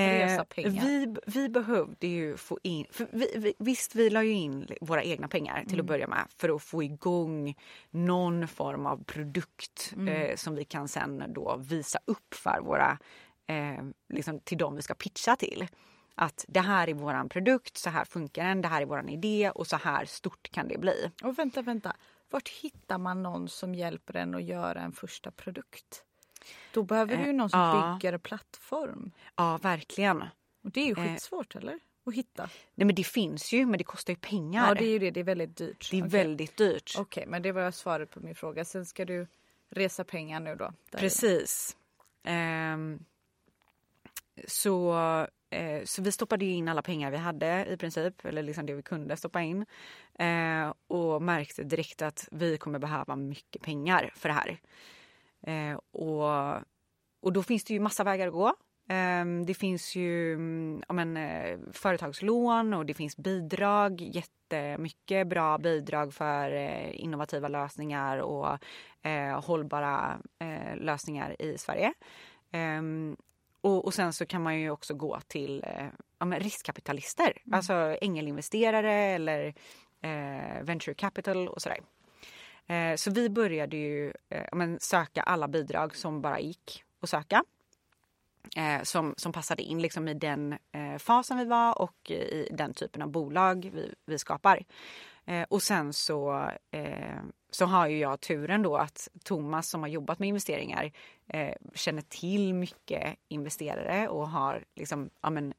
Eh, 0.00 0.72
vi, 0.84 1.16
vi 1.26 1.48
behövde 1.48 2.06
ju 2.06 2.36
få 2.36 2.58
in... 2.62 2.86
Vi, 3.10 3.32
vi, 3.36 3.54
visst, 3.58 3.94
vi 3.94 4.10
la 4.10 4.22
ju 4.22 4.32
in 4.32 4.66
våra 4.80 5.02
egna 5.02 5.28
pengar 5.28 5.56
Mm. 5.56 5.68
till 5.68 5.80
att 5.80 5.86
börja 5.86 6.06
med 6.06 6.26
för 6.36 6.48
att 6.56 6.62
få 6.62 6.82
igång 6.82 7.54
någon 7.90 8.48
form 8.48 8.86
av 8.86 9.04
produkt 9.04 9.92
Mm. 9.96 10.08
eh, 10.08 10.36
som 10.36 10.54
vi 10.54 10.64
kan 10.64 10.88
sen 10.88 11.24
då 11.28 11.56
visa 11.56 11.98
upp 12.04 12.34
för 12.34 12.60
våra... 12.62 12.98
Eh, 13.46 13.84
liksom 14.08 14.40
till 14.40 14.58
dem 14.58 14.76
vi 14.76 14.82
ska 14.82 14.94
pitcha 14.94 15.36
till. 15.36 15.66
Att 16.14 16.44
det 16.48 16.60
här 16.60 16.88
är 16.88 16.94
våran 16.94 17.28
produkt, 17.28 17.76
så 17.76 17.90
här 17.90 18.04
funkar 18.04 18.44
den, 18.44 18.62
det 18.62 18.68
här 18.68 18.82
är 18.82 18.86
våran 18.86 19.08
idé 19.08 19.50
och 19.54 19.66
så 19.66 19.76
här 19.76 20.04
stort 20.04 20.48
kan 20.50 20.68
det 20.68 20.78
bli. 20.78 21.10
Och 21.22 21.38
vänta, 21.38 21.62
vänta. 21.62 21.96
Vart 22.30 22.48
hittar 22.48 22.98
man 22.98 23.22
någon 23.22 23.48
som 23.48 23.74
hjälper 23.74 24.16
en 24.16 24.34
att 24.34 24.42
göra 24.42 24.80
en 24.80 24.92
första 24.92 25.30
produkt? 25.30 26.04
Då 26.72 26.82
behöver 26.82 27.16
du 27.16 27.22
ju 27.22 27.28
Eh, 27.28 27.34
någon 27.34 27.50
som 27.50 27.60
ja. 27.60 27.98
bygger 28.00 28.18
plattform. 28.18 29.10
Ja, 29.36 29.58
verkligen. 29.62 30.22
Och 30.64 30.70
det 30.70 30.80
är 30.80 30.86
ju 30.86 30.92
Eh. 31.04 31.08
skitsvårt 31.08 31.54
eller? 31.56 31.78
Att 32.04 32.14
hitta. 32.14 32.48
Nej 32.74 32.86
men 32.86 32.94
det 32.94 33.04
finns 33.04 33.52
ju, 33.52 33.66
men 33.66 33.78
det 33.78 33.84
kostar 33.84 34.12
ju 34.12 34.16
pengar. 34.16 34.68
Ja 34.68 34.74
det 34.74 34.84
är 34.84 34.88
ju 34.90 34.98
det, 34.98 35.10
det 35.10 35.20
är 35.20 35.24
väldigt 35.24 35.56
dyrt. 35.56 35.88
Det 35.90 35.96
är 35.98 36.00
Okej. 36.02 36.10
väldigt 36.10 36.56
dyrt. 36.56 36.94
Okej 36.98 37.24
men 37.26 37.42
det 37.42 37.52
var 37.52 37.70
svaret 37.70 38.10
på 38.10 38.20
min 38.20 38.34
fråga. 38.34 38.64
Sen 38.64 38.86
ska 38.86 39.04
du 39.04 39.26
resa 39.70 40.04
pengar 40.04 40.40
nu 40.40 40.54
då. 40.56 40.72
Precis. 40.90 41.76
Ehm, 42.24 43.04
så, 44.46 44.94
eh, 45.50 45.84
så 45.84 46.02
vi 46.02 46.12
stoppade 46.12 46.44
ju 46.44 46.50
in 46.52 46.68
alla 46.68 46.82
pengar 46.82 47.10
vi 47.10 47.16
hade 47.16 47.66
i 47.66 47.76
princip, 47.76 48.24
eller 48.24 48.42
liksom 48.42 48.66
det 48.66 48.74
vi 48.74 48.82
kunde 48.82 49.16
stoppa 49.16 49.40
in. 49.42 49.66
Eh, 50.18 50.72
och 50.86 51.22
märkte 51.22 51.62
direkt 51.62 52.02
att 52.02 52.28
vi 52.32 52.58
kommer 52.58 52.78
behöva 52.78 53.16
mycket 53.16 53.62
pengar 53.62 54.12
för 54.16 54.28
det 54.28 54.32
här. 54.34 54.60
Eh, 55.46 55.78
och, 55.92 56.54
och 57.22 57.32
då 57.32 57.42
finns 57.42 57.64
det 57.64 57.74
ju 57.74 57.80
massa 57.80 58.04
vägar 58.04 58.26
att 58.26 58.32
gå. 58.32 58.54
Ehm, 58.88 59.46
Det 59.46 59.54
finns 59.54 59.96
ju 59.96 60.34
mm, 60.34 60.82
ja, 60.88 60.94
men, 60.94 61.16
eh, 61.16 61.58
företagslån 61.72 62.74
och 62.74 62.86
det 62.86 62.94
finns 62.94 63.16
bidrag. 63.16 64.00
Jättemycket 64.00 65.26
bra 65.26 65.58
bidrag 65.58 66.14
för 66.14 66.52
eh, 66.52 67.00
innovativa 67.00 67.48
lösningar 67.48 68.18
och 68.18 68.58
eh, 69.06 69.44
hållbara 69.44 70.18
eh, 70.38 70.76
lösningar 70.76 71.42
i 71.42 71.58
Sverige. 71.58 71.92
Ehm, 72.52 73.16
och, 73.60 73.84
och 73.84 73.94
sen 73.94 74.12
så 74.12 74.26
kan 74.26 74.42
man 74.42 74.60
ju 74.60 74.70
också 74.70 74.94
gå 74.94 75.20
till 75.28 75.64
eh, 75.66 75.86
ja, 76.18 76.26
men 76.26 76.40
riskkapitalister, 76.40 77.32
alltså 77.52 77.74
ängelinvesterare 78.00 78.92
eller 78.94 79.54
eh, 80.02 80.62
venture 80.62 80.94
capital 80.94 81.48
och 81.48 81.62
sådär. 81.62 81.80
Eh, 82.70 82.96
så 82.96 83.10
vi 83.10 83.28
började 83.28 83.76
ju 83.76 84.12
eh, 84.28 84.44
men 84.52 84.80
söka 84.80 85.22
alla 85.22 85.48
bidrag 85.48 85.96
som 85.96 86.20
bara 86.20 86.40
gick 86.40 86.84
att 87.00 87.10
söka. 87.10 87.44
Eh, 88.56 88.82
som, 88.82 89.14
som 89.16 89.32
passade 89.32 89.62
in 89.62 89.82
liksom 89.82 90.08
i 90.08 90.14
den 90.14 90.52
eh, 90.52 90.98
fasen 90.98 91.38
vi 91.38 91.44
var 91.44 91.82
och 91.82 92.10
i 92.10 92.48
den 92.50 92.74
typen 92.74 93.02
av 93.02 93.08
bolag 93.08 93.70
vi, 93.74 93.94
vi 94.06 94.18
skapar. 94.18 94.64
Eh, 95.24 95.46
och 95.48 95.62
sen 95.62 95.92
så, 95.92 96.50
eh, 96.70 97.20
så 97.50 97.64
har 97.64 97.86
ju 97.86 97.98
jag 97.98 98.20
turen 98.20 98.62
då 98.62 98.76
att 98.76 99.08
Thomas 99.24 99.68
som 99.68 99.80
har 99.80 99.88
jobbat 99.88 100.18
med 100.18 100.28
investeringar 100.28 100.92
eh, 101.28 101.54
känner 101.74 102.02
till 102.02 102.54
mycket 102.54 103.16
investerare 103.28 104.08
och 104.08 104.28
har 104.28 104.64
liksom, 104.74 105.10
ja, 105.20 105.30
men, 105.30 105.54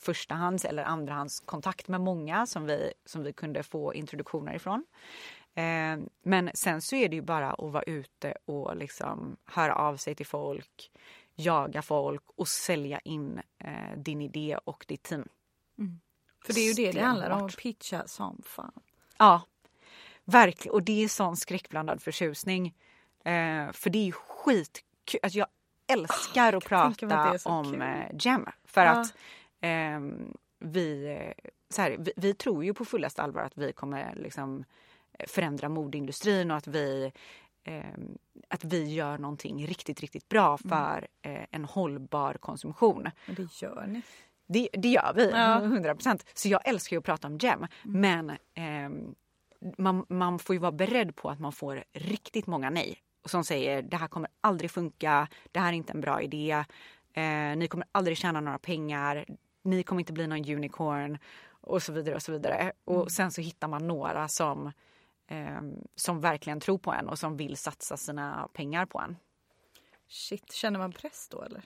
förstahands 0.00 0.64
eller 0.64 0.84
andrahandskontakt 0.84 1.88
med 1.88 2.00
många 2.00 2.46
som 2.46 2.66
vi, 2.66 2.92
som 3.04 3.22
vi 3.22 3.32
kunde 3.32 3.62
få 3.62 3.94
introduktioner 3.94 4.54
ifrån. 4.54 4.84
Eh, 5.56 5.98
men 6.22 6.50
sen 6.54 6.80
så 6.82 6.96
är 6.96 7.08
det 7.08 7.16
ju 7.16 7.22
bara 7.22 7.50
att 7.52 7.72
vara 7.72 7.82
ute 7.82 8.34
och 8.44 8.76
liksom 8.76 9.36
höra 9.44 9.74
av 9.74 9.96
sig 9.96 10.14
till 10.14 10.26
folk, 10.26 10.90
jaga 11.34 11.82
folk 11.82 12.22
och 12.36 12.48
sälja 12.48 12.98
in 12.98 13.40
eh, 13.58 13.98
din 13.98 14.22
idé 14.22 14.58
och 14.64 14.84
ditt 14.88 15.02
team. 15.02 15.28
För 16.44 16.52
det 16.52 16.60
är 16.60 16.68
ju 16.68 16.72
det 16.72 16.92
det 16.92 17.04
handlar 17.04 17.30
om. 17.30 17.44
Att 17.46 17.56
pitcha 17.56 18.06
som 18.06 18.42
fan. 18.44 18.72
Ja, 19.18 19.42
verkligen. 20.24 20.74
Och 20.74 20.82
det 20.82 21.04
är 21.04 21.08
sån 21.08 21.36
skräckblandad 21.36 22.02
förtjusning. 22.02 22.74
Eh, 23.24 23.72
för 23.72 23.90
det 23.90 23.98
är 23.98 24.04
ju 24.04 24.12
skitkul. 24.12 25.20
Alltså 25.22 25.38
jag 25.38 25.48
älskar 25.86 26.52
mig 26.52 26.56
att 26.56 26.64
prata 26.64 27.50
om 27.50 27.82
eh, 27.82 28.06
Gem. 28.18 28.46
För 28.64 28.84
Ja. 28.84 28.90
att 28.90 29.14
ehm, 29.60 30.36
vi, 30.58 31.04
eh, 31.06 31.50
så 31.68 31.82
här, 31.82 31.96
vi, 31.98 32.12
vi 32.16 32.34
tror 32.34 32.64
ju 32.64 32.74
på 32.74 32.84
fullaste 32.84 33.22
allvar 33.22 33.42
att 33.42 33.58
vi 33.58 33.72
kommer 33.72 34.14
liksom 34.14 34.64
förändra 35.28 35.68
modeindustrin 35.68 36.50
och 36.50 36.56
att 36.56 36.66
vi 36.66 37.12
ehm, 37.64 38.18
att 38.48 38.64
vi 38.64 38.94
gör 38.94 39.18
någonting 39.18 39.66
riktigt, 39.66 40.00
riktigt 40.00 40.28
bra 40.28 40.46
Mm. 40.46 40.58
för 40.68 41.06
eh, 41.22 41.44
en 41.50 41.64
hållbar 41.64 42.34
konsumtion. 42.34 43.10
Men 43.26 43.34
det 43.34 43.62
gör 43.62 43.86
ni. 43.86 44.02
Det, 44.46 44.68
det 44.72 44.88
gör 44.88 45.12
vi, 45.16 45.30
Ja. 45.30 45.60
100 45.62 45.94
procent. 45.94 46.26
Så 46.34 46.48
jag 46.48 46.68
älskar 46.68 46.96
att 46.98 47.04
prata 47.04 47.28
om 47.28 47.38
Gem. 47.38 47.66
Mm. 47.84 48.00
Men 48.00 48.36
ehm, 48.54 49.14
man, 49.78 50.06
man 50.08 50.38
får 50.38 50.54
ju 50.54 50.60
vara 50.60 50.72
beredd 50.72 51.16
på 51.16 51.30
att 51.30 51.40
man 51.40 51.52
får 51.52 51.84
riktigt 51.92 52.46
många 52.46 52.70
nej. 52.70 52.98
Som 53.24 53.44
säger 53.44 53.82
det 53.82 53.96
här 53.96 54.08
kommer 54.08 54.30
aldrig 54.40 54.70
funka, 54.70 55.28
det 55.52 55.60
här 55.60 55.68
är 55.68 55.72
inte 55.72 55.92
en 55.92 56.00
bra 56.00 56.22
idé, 56.22 56.64
eh, 57.12 57.56
ni 57.56 57.68
kommer 57.68 57.86
aldrig 57.92 58.16
tjäna 58.16 58.40
några 58.40 58.58
pengar, 58.58 59.24
ni 59.62 59.82
kommer 59.82 60.00
inte 60.00 60.12
bli 60.12 60.26
någon 60.26 60.50
unicorn 60.54 61.18
och 61.48 61.82
så 61.82 61.92
vidare. 61.92 62.14
Och 62.14 62.22
så 62.22 62.32
vidare. 62.32 62.54
Mm. 62.60 62.72
Och 62.84 63.12
sen 63.12 63.30
så 63.30 63.40
hittar 63.40 63.68
man 63.68 63.86
några 63.86 64.28
som, 64.28 64.72
ehm, 65.28 65.74
som 65.94 66.20
verkligen 66.20 66.60
tror 66.60 66.78
på 66.78 66.92
en 66.92 67.08
och 67.08 67.18
som 67.18 67.36
vill 67.36 67.56
satsa 67.56 67.96
sina 67.96 68.48
pengar 68.52 68.86
på 68.86 68.98
en. 69.00 69.16
Shit, 70.08 70.52
känner 70.52 70.78
man 70.78 70.92
press 70.92 71.28
då 71.30 71.42
eller? 71.42 71.62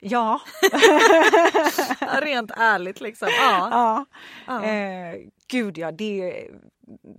Ja, 0.00 0.40
Ja, 0.72 0.80
Rent 2.20 2.50
ärligt 2.56 3.00
liksom. 3.00 3.28
Ja. 3.40 3.68
ja. 3.70 4.04
Ja. 4.46 4.64
Eh, 4.64 5.16
gud 5.48 5.78
ja, 5.78 5.92
det, 5.92 6.48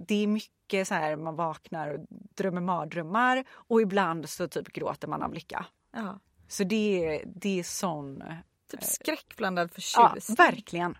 det 0.08 0.24
är 0.24 0.28
mycket 0.28 0.88
så 0.88 0.94
här 0.94 1.16
man 1.16 1.36
vaknar 1.36 1.90
och 1.90 2.06
drömmer 2.10 2.62
mardrömmar 2.62 3.44
och 3.52 3.82
ibland 3.82 4.30
så 4.30 4.48
typ 4.48 4.68
gråter 4.68 5.08
man 5.08 5.24
av 5.24 5.34
lycka. 5.34 5.66
ja. 5.92 6.20
Så 6.48 6.64
det, 6.64 7.24
det 7.26 7.60
är 7.60 7.64
sån... 7.64 8.24
Typ 8.72 8.84
skräckblandad 8.84 9.70
Ja, 9.96 10.10
förtjusning. 10.10 10.36
verkligen. 10.36 10.98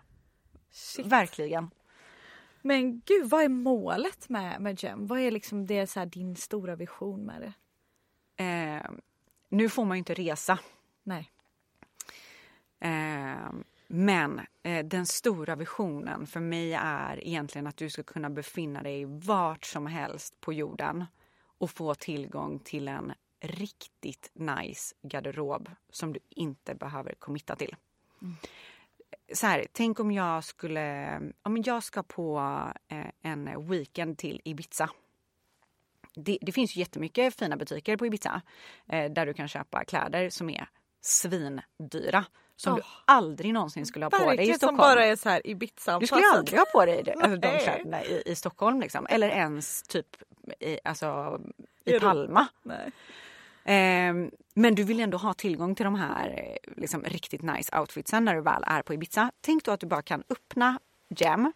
Shit. 0.70 1.06
Verkligen. 1.06 1.70
Men 2.66 3.00
gud, 3.00 3.30
vad 3.30 3.44
är 3.44 3.48
målet 3.48 4.28
med, 4.28 4.60
med 4.60 4.82
Gem? 4.82 5.06
Vad 5.06 5.18
är 5.20 5.30
liksom 5.30 5.66
det, 5.66 5.86
så 5.86 5.98
här, 5.98 6.06
din 6.06 6.36
stora 6.36 6.76
vision 6.76 7.24
med 7.24 7.40
det? 7.40 7.52
Eh, 8.44 8.90
nu 9.48 9.68
får 9.68 9.84
man 9.84 9.96
ju 9.96 9.98
inte 9.98 10.14
resa. 10.14 10.58
Nej. 11.02 11.30
Eh, 12.80 13.52
men 13.86 14.40
eh, 14.62 14.84
den 14.86 15.06
stora 15.06 15.56
visionen 15.56 16.26
för 16.26 16.40
mig 16.40 16.74
är 16.74 17.26
egentligen 17.26 17.66
att 17.66 17.76
du 17.76 17.90
ska 17.90 18.02
kunna 18.02 18.30
befinna 18.30 18.82
dig 18.82 19.04
vart 19.04 19.64
som 19.64 19.86
helst 19.86 20.40
på 20.40 20.52
jorden 20.52 21.04
och 21.58 21.70
få 21.70 21.94
tillgång 21.94 22.58
till 22.58 22.88
en 22.88 23.12
riktigt 23.40 24.30
nice 24.34 24.94
garderob 25.02 25.70
som 25.90 26.12
du 26.12 26.20
inte 26.28 26.74
behöver 26.74 27.14
committa 27.14 27.56
till. 27.56 27.76
Så 29.32 29.46
här, 29.46 29.66
tänk 29.72 30.00
om 30.00 30.12
jag 30.12 30.44
skulle... 30.44 30.84
Men 31.44 31.62
jag 31.64 31.82
ska 31.82 32.02
på 32.02 32.38
eh, 32.88 33.30
en 33.30 33.68
weekend 33.68 34.18
till 34.18 34.40
Ibiza. 34.44 34.90
Det, 36.14 36.38
det 36.40 36.52
finns 36.52 36.76
ju 36.76 36.80
jättemycket 36.80 37.34
fina 37.38 37.56
butiker 37.56 37.96
på 37.96 38.06
Ibiza 38.06 38.42
eh, 38.88 39.12
där 39.12 39.26
du 39.26 39.34
kan 39.34 39.48
köpa 39.48 39.84
kläder 39.84 40.30
som 40.30 40.50
är 40.50 40.68
svindyra. 41.00 42.24
Som 42.58 42.74
du 42.74 42.80
Åh. 42.80 42.86
aldrig 43.04 43.52
någonsin 43.52 43.86
skulle 43.86 44.04
ha 44.04 44.10
på 44.10 44.16
dig 44.16 44.24
i 44.24 44.28
Verkligen 44.28 44.58
som 44.58 44.68
Stockholm. 44.68 44.76
bara 44.76 45.04
är 45.04 45.16
så 45.16 45.28
här 45.28 45.46
Ibiza 45.46 45.98
Du 45.98 46.06
skulle 46.06 46.22
ju 46.22 46.28
aldrig 46.28 46.58
ha 46.58 46.66
på 46.72 46.84
dig 46.84 47.02
det, 47.02 47.12
alltså, 47.20 47.36
de 47.36 47.58
kläderna 47.58 48.04
i, 48.04 48.22
i 48.26 48.34
Stockholm. 48.34 48.80
Liksom. 48.80 49.06
Eller 49.10 49.28
ens 49.28 49.82
typ 49.82 50.06
i, 50.60 50.78
alltså, 50.84 51.40
i. 51.84 52.00
Palma. 52.00 52.46
Nej. 52.62 52.90
Ehm, 53.68 54.30
men 54.54 54.74
du 54.74 54.84
vill 54.84 55.00
ändå 55.00 55.18
ha 55.18 55.34
tillgång 55.34 55.74
till 55.74 55.84
de 55.84 55.94
här 55.94 56.28
eh, 56.28 56.74
liksom, 56.76 57.02
riktigt 57.02 57.42
nice 57.42 57.78
outfitsen 57.80 58.24
när 58.24 58.34
du 58.34 58.40
väl 58.40 58.62
är 58.66 58.82
på 58.82 58.94
Ibiza. 58.94 59.30
Tänk 59.40 59.64
då 59.64 59.72
att 59.72 59.80
du 59.80 59.86
bara 59.86 60.02
kan 60.02 60.22
öppna 60.28 60.80
Gem. 61.08 61.52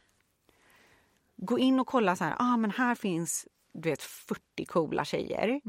Gå 1.37 1.59
in 1.59 1.81
och 1.81 1.87
kolla 1.87 2.17
så 2.17 2.25
här, 2.25 2.35
ah, 2.39 2.57
men 2.57 2.71
här 2.71 2.95
finns 2.95 3.47
du 3.73 3.89
vet 3.89 4.03
40 4.03 4.65
coola 4.65 5.05
tjejer. 5.05 5.61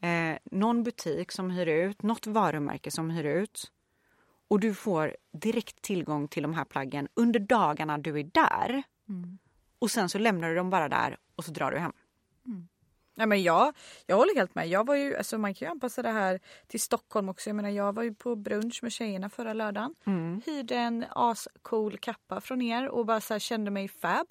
Eh, 0.00 0.38
någon 0.44 0.82
butik 0.82 1.32
som 1.32 1.50
hyr 1.50 1.66
ut, 1.66 2.02
något 2.02 2.26
varumärke 2.26 2.90
som 2.90 3.10
hyr 3.10 3.24
ut. 3.24 3.72
Och 4.48 4.60
du 4.60 4.74
får 4.74 5.16
direkt 5.32 5.82
tillgång 5.82 6.28
till 6.28 6.42
de 6.42 6.54
här 6.54 6.64
plaggen 6.64 7.08
under 7.14 7.40
dagarna 7.40 7.98
du 7.98 8.20
är 8.20 8.24
där. 8.24 8.82
Och 9.78 9.90
sen 9.90 10.08
så 10.08 10.18
lämnar 10.18 10.48
du 10.48 10.54
dem 10.54 10.70
bara 10.70 10.88
där 10.88 11.16
och 11.36 11.44
så 11.44 11.52
drar 11.52 11.70
du 11.70 11.78
hem. 11.78 11.92
Nej, 13.14 13.26
men 13.26 13.42
jag, 13.42 13.74
jag 14.06 14.16
håller 14.16 14.34
helt 14.34 14.54
med. 14.54 14.68
Jag 14.68 14.86
var 14.86 14.94
ju, 14.94 15.16
alltså 15.16 15.38
man 15.38 15.54
kan 15.54 15.66
ju 15.66 15.70
anpassa 15.70 16.02
det 16.02 16.10
här 16.10 16.40
till 16.66 16.80
Stockholm 16.80 17.28
också. 17.28 17.48
Jag 17.50 17.56
menar, 17.56 17.70
jag 17.70 17.94
var 17.94 18.02
ju 18.02 18.14
på 18.14 18.36
brunch 18.36 18.78
med 18.82 18.92
tjejerna 18.92 19.28
förra 19.28 19.52
lördagen. 19.52 19.94
Hyrde 20.46 20.76
en 20.76 21.04
ascool 21.10 21.98
kappa 21.98 22.40
från 22.40 22.62
er 22.62 22.88
och 22.88 23.06
bara 23.06 23.20
så 23.20 23.38
kände 23.38 23.70
mig 23.70 23.88
fab. 23.88 24.26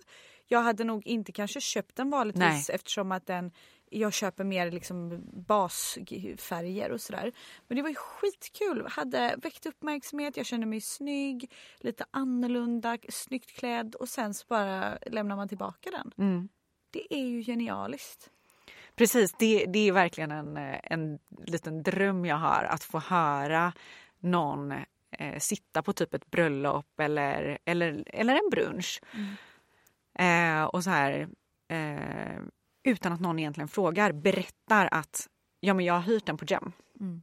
Jag 0.47 0.61
hade 0.61 0.83
nog 0.83 1.07
inte 1.07 1.31
kanske 1.31 1.61
köpt 1.61 1.95
den 1.95 2.09
vanligtvis 2.09 2.69
Nej. 2.69 2.75
eftersom 2.75 3.11
att 3.11 3.27
den 3.27 3.51
jag 3.93 4.13
köper 4.13 4.43
mer 4.43 4.71
liksom 4.71 5.21
basfärger 5.47 6.91
och 6.91 7.01
sådär. 7.01 7.31
Men 7.67 7.75
det 7.75 7.81
var 7.81 7.89
ju 7.89 7.95
skitkul. 7.95 8.87
Hade 8.89 9.35
väckt 9.37 9.65
uppmärksamhet, 9.65 10.37
jag 10.37 10.45
kände 10.45 10.65
mig 10.65 10.81
snygg, 10.81 11.51
lite 11.77 12.05
annorlunda, 12.11 12.97
snyggt 13.09 13.51
klädd 13.51 13.95
och 13.95 14.09
sen 14.09 14.33
så 14.33 14.45
bara 14.49 14.97
lämnar 15.05 15.35
man 15.35 15.47
tillbaka 15.47 15.91
den. 15.91 16.11
Mm. 16.17 16.49
Det 16.91 17.13
är 17.13 17.25
ju 17.25 17.43
genialiskt. 17.43 18.29
Precis, 18.95 19.33
det, 19.39 19.65
det 19.65 19.87
är 19.87 19.91
verkligen 19.91 20.31
en, 20.31 20.57
eh, 20.57 20.79
en 20.83 21.19
liten 21.45 21.83
dröm 21.83 22.25
jag 22.25 22.35
har 22.35 22.63
att 22.63 22.83
få 22.83 22.99
höra 22.99 23.73
någon 24.19 24.71
eh, 25.11 25.39
sitta 25.39 25.81
på 25.81 25.93
typ 25.93 26.13
ett 26.13 26.31
bröllop 26.31 26.99
eller, 26.99 27.57
eller, 27.65 28.03
eller 28.07 28.35
en 28.35 28.49
brunch. 28.51 29.01
Eh, 30.19 30.63
och 30.63 30.83
så 30.83 30.89
här, 30.89 31.27
eh, 31.67 32.39
utan 32.83 33.13
att 33.13 33.21
någon 33.21 33.39
egentligen 33.39 33.67
frågar, 33.67 34.11
berättar 34.11 34.89
att 34.91 35.27
ja, 35.59 35.73
men 35.73 35.85
jag 35.85 35.93
har 35.93 36.01
hyrt 36.01 36.25
den 36.25 36.37
på 36.37 36.45
Gem. 36.45 36.71
Mm. 36.99 37.21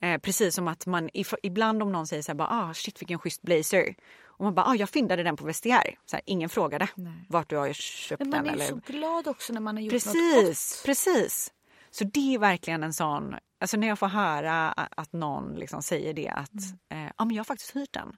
Eh, 0.00 0.18
precis 0.20 0.54
som 0.54 0.68
att 0.68 0.86
man 0.86 1.10
if, 1.12 1.34
ibland 1.42 1.82
om 1.82 1.92
någon 1.92 2.06
säger 2.06 2.22
så 2.22 2.32
här, 2.32 2.36
bara, 2.36 2.48
ah, 2.50 2.74
shit 2.74 3.00
vilken 3.00 3.18
schysst 3.18 3.42
blazer. 3.42 3.94
Och 4.38 4.44
man 4.44 4.54
bara, 4.54 4.66
ah, 4.66 4.74
jag 4.74 4.88
fyndade 4.90 5.22
den 5.22 5.36
på 5.36 5.44
Vestiaire. 5.44 5.94
Så 6.06 6.16
här, 6.16 6.22
ingen 6.26 6.48
frågade 6.48 6.88
Nej. 6.94 7.12
vart 7.28 7.50
du 7.50 7.56
har 7.56 7.72
köpt 7.72 8.20
Men 8.20 8.30
den. 8.30 8.40
man 8.44 8.48
är 8.54 8.58
ju 8.58 8.64
eller... 8.64 8.66
så 8.86 8.92
glad 8.92 9.28
också 9.28 9.52
när 9.52 9.60
man 9.60 9.76
har 9.76 9.82
gjort 9.82 9.92
något 9.92 10.02
Precis, 10.04 10.76
gott. 10.76 10.86
precis. 10.86 11.52
Så 11.90 12.04
det 12.04 12.34
är 12.34 12.38
verkligen 12.38 12.82
en 12.82 12.92
sån, 12.92 13.34
alltså 13.60 13.76
när 13.76 13.88
jag 13.88 13.98
får 13.98 14.06
höra 14.08 14.68
att 14.72 15.12
någon 15.12 15.54
liksom 15.54 15.82
säger 15.82 16.14
det 16.14 16.28
att 16.28 16.50
Mm. 16.90 17.06
eh, 17.06 17.12
ja, 17.18 17.24
men 17.24 17.36
jag 17.36 17.40
har 17.40 17.44
faktiskt 17.44 17.76
hyrt 17.76 17.92
den. 17.92 18.16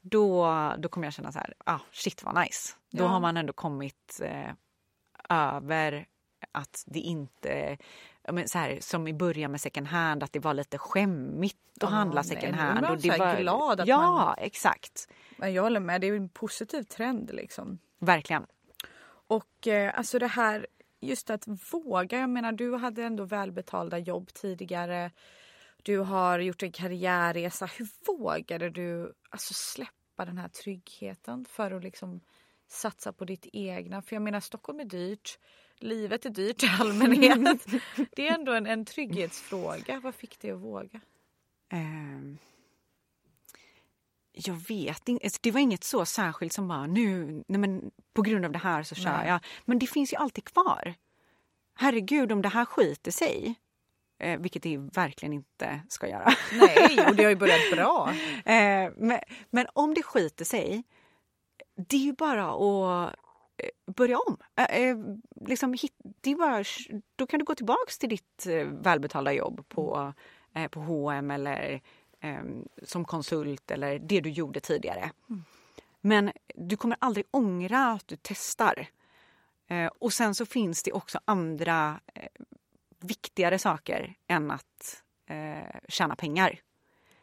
Då, 0.00 0.46
då 0.78 0.88
kommer 0.88 1.06
jag 1.06 1.14
känna 1.14 1.32
så 1.32 1.38
här, 1.38 1.54
ah, 1.64 1.78
shit 1.92 2.22
vad 2.22 2.34
nice. 2.44 2.74
Då 2.90 3.04
Ja. 3.04 3.08
har 3.08 3.20
man 3.20 3.36
ändå 3.36 3.52
kommit 3.52 4.20
eh, 4.22 4.50
över 5.28 6.06
att 6.52 6.84
det 6.86 6.98
inte, 7.00 7.78
ja, 8.28 8.32
men 8.32 8.48
så 8.48 8.58
här, 8.58 8.78
som 8.80 9.08
i 9.08 9.14
början 9.14 9.50
med 9.50 9.60
second 9.60 9.86
hand, 9.86 10.22
att 10.22 10.32
det 10.32 10.38
var 10.38 10.54
lite 10.54 10.78
skämmigt 10.78 11.56
att 11.76 11.82
Ja, 11.82 11.86
handla 11.88 12.20
nej, 12.20 12.24
second 12.24 12.54
är 12.54 12.58
hand. 12.58 12.86
och 12.86 12.98
det 12.98 13.18
var, 13.18 13.36
glad 13.40 13.80
att 13.80 13.88
ja, 13.88 13.98
man- 14.00 14.34
exakt. 14.38 15.08
Men 15.36 15.52
jag 15.52 15.62
håller 15.62 15.80
med, 15.80 16.00
det 16.00 16.06
är 16.06 16.16
en 16.16 16.28
positiv 16.28 16.82
trend 16.82 17.30
liksom. 17.34 17.78
Verkligen. 17.98 18.46
Och 19.28 19.66
eh, 19.66 19.98
alltså 19.98 20.18
det 20.18 20.26
här 20.26 20.66
just 21.00 21.30
att 21.30 21.44
våga. 21.72 22.18
Jag 22.18 22.30
menar 22.30 22.52
du 22.52 22.76
hade 22.76 23.02
ändå 23.04 23.24
välbetalda 23.24 23.98
jobb 23.98 24.32
tidigare. 24.34 25.10
Du 25.82 25.98
har 25.98 26.38
gjort 26.38 26.62
en 26.62 26.72
karriärresa. 26.72 27.66
Hur 27.66 27.88
vågade 28.06 28.70
du 28.70 29.12
alltså 29.30 29.54
släppa 29.54 30.24
den 30.24 30.38
här 30.38 30.48
tryggheten 30.48 31.44
för 31.44 31.70
att 31.70 31.82
liksom 31.82 32.20
satsa 32.68 33.12
på 33.12 33.24
ditt 33.24 33.46
egna? 33.52 34.02
För 34.02 34.16
jag 34.16 34.22
menar 34.22 34.40
Stockholm 34.40 34.80
är 34.80 34.84
dyrt. 34.84 35.38
Livet 35.80 36.26
är 36.26 36.30
dyrt 36.30 36.62
i 36.62 36.66
allmänhet. 36.80 37.66
det 38.16 38.28
är 38.28 38.34
ändå 38.34 38.52
en, 38.52 38.66
en 38.66 38.84
trygghetsfråga. 38.84 40.00
Vad 40.00 40.14
fick 40.14 40.40
dig 40.40 40.50
att 40.50 40.60
våga? 40.60 41.00
Ehm, 41.72 42.38
jag 44.32 44.54
vet 44.54 45.08
inte. 45.08 45.26
Alltså, 45.26 45.38
Det 45.42 45.50
var 45.50 45.60
inget 45.60 45.84
så 45.84 46.04
särskilt 46.04 46.52
som 46.52 46.68
bara 46.68 46.86
nu, 46.86 47.24
nej 47.48 47.60
men 47.60 47.90
på 48.12 48.22
grund 48.22 48.44
av 48.44 48.52
det 48.52 48.58
här 48.58 48.82
så 48.82 48.94
kör 48.94 49.18
Nej. 49.18 49.28
jag. 49.28 49.40
Men 49.64 49.78
det 49.78 49.86
finns 49.86 50.12
ju 50.12 50.16
alltid 50.16 50.44
kvar. 50.44 50.94
Herregud, 51.74 52.32
om 52.32 52.42
det 52.42 52.48
här 52.48 52.64
skiter 52.64 53.10
sig, 53.10 53.54
eh, 54.18 54.40
vilket 54.40 54.62
det 54.62 54.76
verkligen 54.76 55.32
inte 55.32 55.80
ska 55.88 56.08
göra. 56.08 56.32
Nej, 56.52 57.06
och 57.08 57.16
det 57.16 57.22
har 57.22 57.30
ju 57.30 57.36
börjat 57.46 57.70
bra. 57.72 58.14
Eh, 58.44 58.92
men, 58.96 59.20
men 59.50 59.66
om 59.72 59.94
det 59.94 60.02
skiter 60.02 60.44
sig, 60.44 60.82
det 61.88 61.96
är 61.96 62.00
ju 62.00 62.12
bara 62.12 62.50
att 62.50 63.14
börja 63.86 64.18
om. 64.18 64.36
Eh, 64.56 64.64
eh, 64.64 64.96
liksom, 65.46 65.76
det 66.20 66.34
bara, 66.34 66.64
då 67.16 67.26
kan 67.26 67.38
du 67.38 67.44
gå 67.44 67.54
tillbaks 67.54 67.98
till 67.98 68.08
ditt 68.08 68.46
eh, 68.46 68.64
välbetalda 68.64 69.32
jobb 69.32 69.68
på, 69.68 70.12
eh, 70.54 70.68
på 70.68 70.80
H&M 70.80 71.30
eller 71.30 71.80
eh, 72.20 72.42
som 72.82 73.04
konsult 73.04 73.70
eller 73.70 73.98
det 73.98 74.20
du 74.20 74.30
gjorde 74.30 74.60
tidigare. 74.60 75.10
Men 76.00 76.32
du 76.54 76.76
kommer 76.76 76.96
aldrig 77.00 77.26
ångra 77.30 77.86
att 77.86 78.08
du 78.08 78.16
testar. 78.22 78.88
Eh, 79.68 79.90
och 79.98 80.12
sen 80.12 80.34
så 80.34 80.46
finns 80.46 80.82
det 80.82 80.92
också 80.92 81.20
andra 81.24 82.00
eh, 82.14 82.28
viktigare 83.00 83.58
saker 83.58 84.14
än 84.26 84.50
att 84.50 85.02
eh, 85.26 85.80
tjäna 85.88 86.16
pengar. 86.16 86.60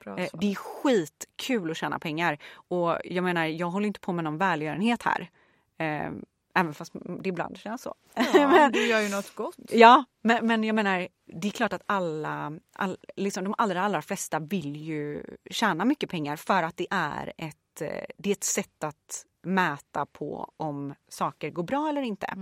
Eh. 0.05 0.27
Det 0.33 0.51
är 0.51 0.55
skitkul 0.55 1.71
att 1.71 1.77
tjäna 1.77 1.99
pengar. 1.99 2.37
Och 2.53 2.97
jag 3.03 3.23
menar, 3.23 3.45
jag 3.45 3.67
håller 3.67 3.87
inte 3.87 3.99
på 3.99 4.13
med 4.13 4.23
någon 4.23 4.37
välgörenhet 4.37 5.03
här. 5.03 5.29
Eh, 5.77 6.11
även 6.53 6.73
fast 6.73 6.93
det 6.93 7.29
ibland 7.29 7.57
känns 7.57 7.81
så. 7.81 7.95
Ja, 8.33 8.69
du 8.73 8.87
gör 8.87 8.99
ju 8.99 9.09
något 9.09 9.35
gott. 9.35 9.55
Ja, 9.69 10.03
men, 10.21 10.47
men 10.47 10.63
jag 10.63 10.75
menar, 10.75 11.07
det 11.25 11.47
är 11.47 11.51
klart 11.51 11.73
att 11.73 11.83
alla, 11.85 12.59
all, 12.73 12.97
liksom 13.15 13.43
de 13.43 13.55
allra, 13.57 13.81
allra 13.81 14.01
flesta 14.01 14.39
vill 14.39 14.75
ju 14.75 15.23
tjäna 15.49 15.85
mycket 15.85 16.09
pengar 16.09 16.35
för 16.35 16.63
att 16.63 16.77
det 16.77 16.87
är 16.89 17.33
ett, 17.37 17.81
eh, 17.81 18.05
det 18.17 18.29
är 18.29 18.31
ett 18.31 18.43
sätt 18.43 18.83
att 18.83 19.25
mäta 19.41 20.05
på 20.05 20.53
om 20.57 20.93
saker 21.07 21.49
går 21.49 21.63
bra 21.63 21.89
eller 21.89 22.01
inte. 22.01 22.33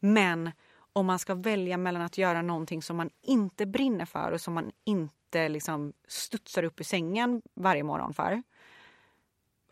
Men 0.00 0.50
om 0.92 1.06
man 1.06 1.18
ska 1.18 1.34
välja 1.34 1.76
mellan 1.76 2.02
att 2.02 2.18
göra 2.18 2.42
någonting 2.42 2.82
som 2.82 2.96
man 2.96 3.10
inte 3.22 3.66
brinner 3.66 4.04
för 4.04 4.32
och 4.32 4.40
som 4.40 4.54
man 4.54 4.72
inte 4.84 5.48
liksom 5.48 5.92
studsar 6.08 6.62
upp 6.62 6.80
ur 6.80 6.84
sängen 6.84 7.42
varje 7.54 7.82
morgon 7.82 8.14
för 8.14 8.42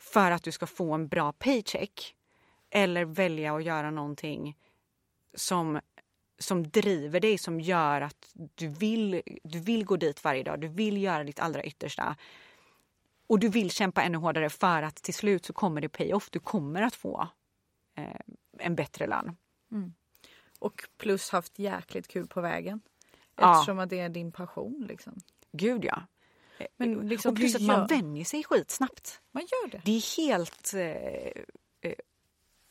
för 0.01 0.31
att 0.31 0.43
du 0.43 0.53
ska 0.53 0.67
få 0.67 0.93
en 0.93 1.09
bra 1.09 1.33
paycheck 1.33 2.17
eller 2.75 3.05
välja 3.05 3.55
att 3.57 3.65
göra 3.65 3.91
någonting 3.91 4.57
som, 5.35 5.81
som 6.39 6.71
driver 6.71 7.21
dig, 7.21 7.39
som 7.39 7.61
gör 7.61 8.01
att 8.01 8.31
du 8.35 8.69
vill, 8.69 9.23
du 9.45 9.61
vill 9.61 9.85
gå 9.85 9.97
dit 9.97 10.25
varje 10.25 10.43
dag, 10.43 10.61
du 10.61 10.69
vill 10.69 11.03
göra 11.03 11.25
ditt 11.25 11.41
allra 11.41 11.65
yttersta. 11.65 12.17
Och 13.27 13.39
du 13.39 13.49
vill 13.49 13.71
kämpa 13.71 14.03
ännu 14.03 14.19
hårdare 14.19 14.51
för 14.51 14.83
att 14.83 14.97
till 14.97 15.15
slut 15.15 15.45
så 15.45 15.53
kommer 15.53 15.81
det 15.81 15.89
pay-off. 15.89 16.31
Du 16.31 16.39
kommer 16.39 16.83
att 16.83 16.95
få 16.95 17.29
eh, 17.97 18.21
en 18.59 18.75
bättre 18.75 19.07
lön. 19.07 19.37
Och 20.59 20.89
plus 20.99 21.31
haft 21.31 21.59
jäkligt 21.59 22.09
kul 22.09 22.27
på 22.27 22.41
vägen. 22.41 22.81
Ja. 23.37 23.53
Eftersom 23.55 23.79
att 23.79 23.91
det 23.91 24.01
är 24.01 24.09
din 24.09 24.33
passion. 24.33 24.85
Liksom. 24.89 25.21
Gud 25.53 25.85
ja. 25.85 26.03
Men 26.77 27.09
liksom, 27.09 27.31
och 27.31 27.37
plus 27.37 27.55
att 27.55 27.63
man 27.63 27.77
gör- 27.77 27.89
vänjer 27.89 28.25
sig 28.25 28.45
skitsnabbt. 28.45 29.21
Man 29.33 29.43
gör 29.43 29.71
det. 29.71 29.83
Det 29.85 29.93
är 29.93 30.17
helt 30.17 30.75
eh, 30.75 31.43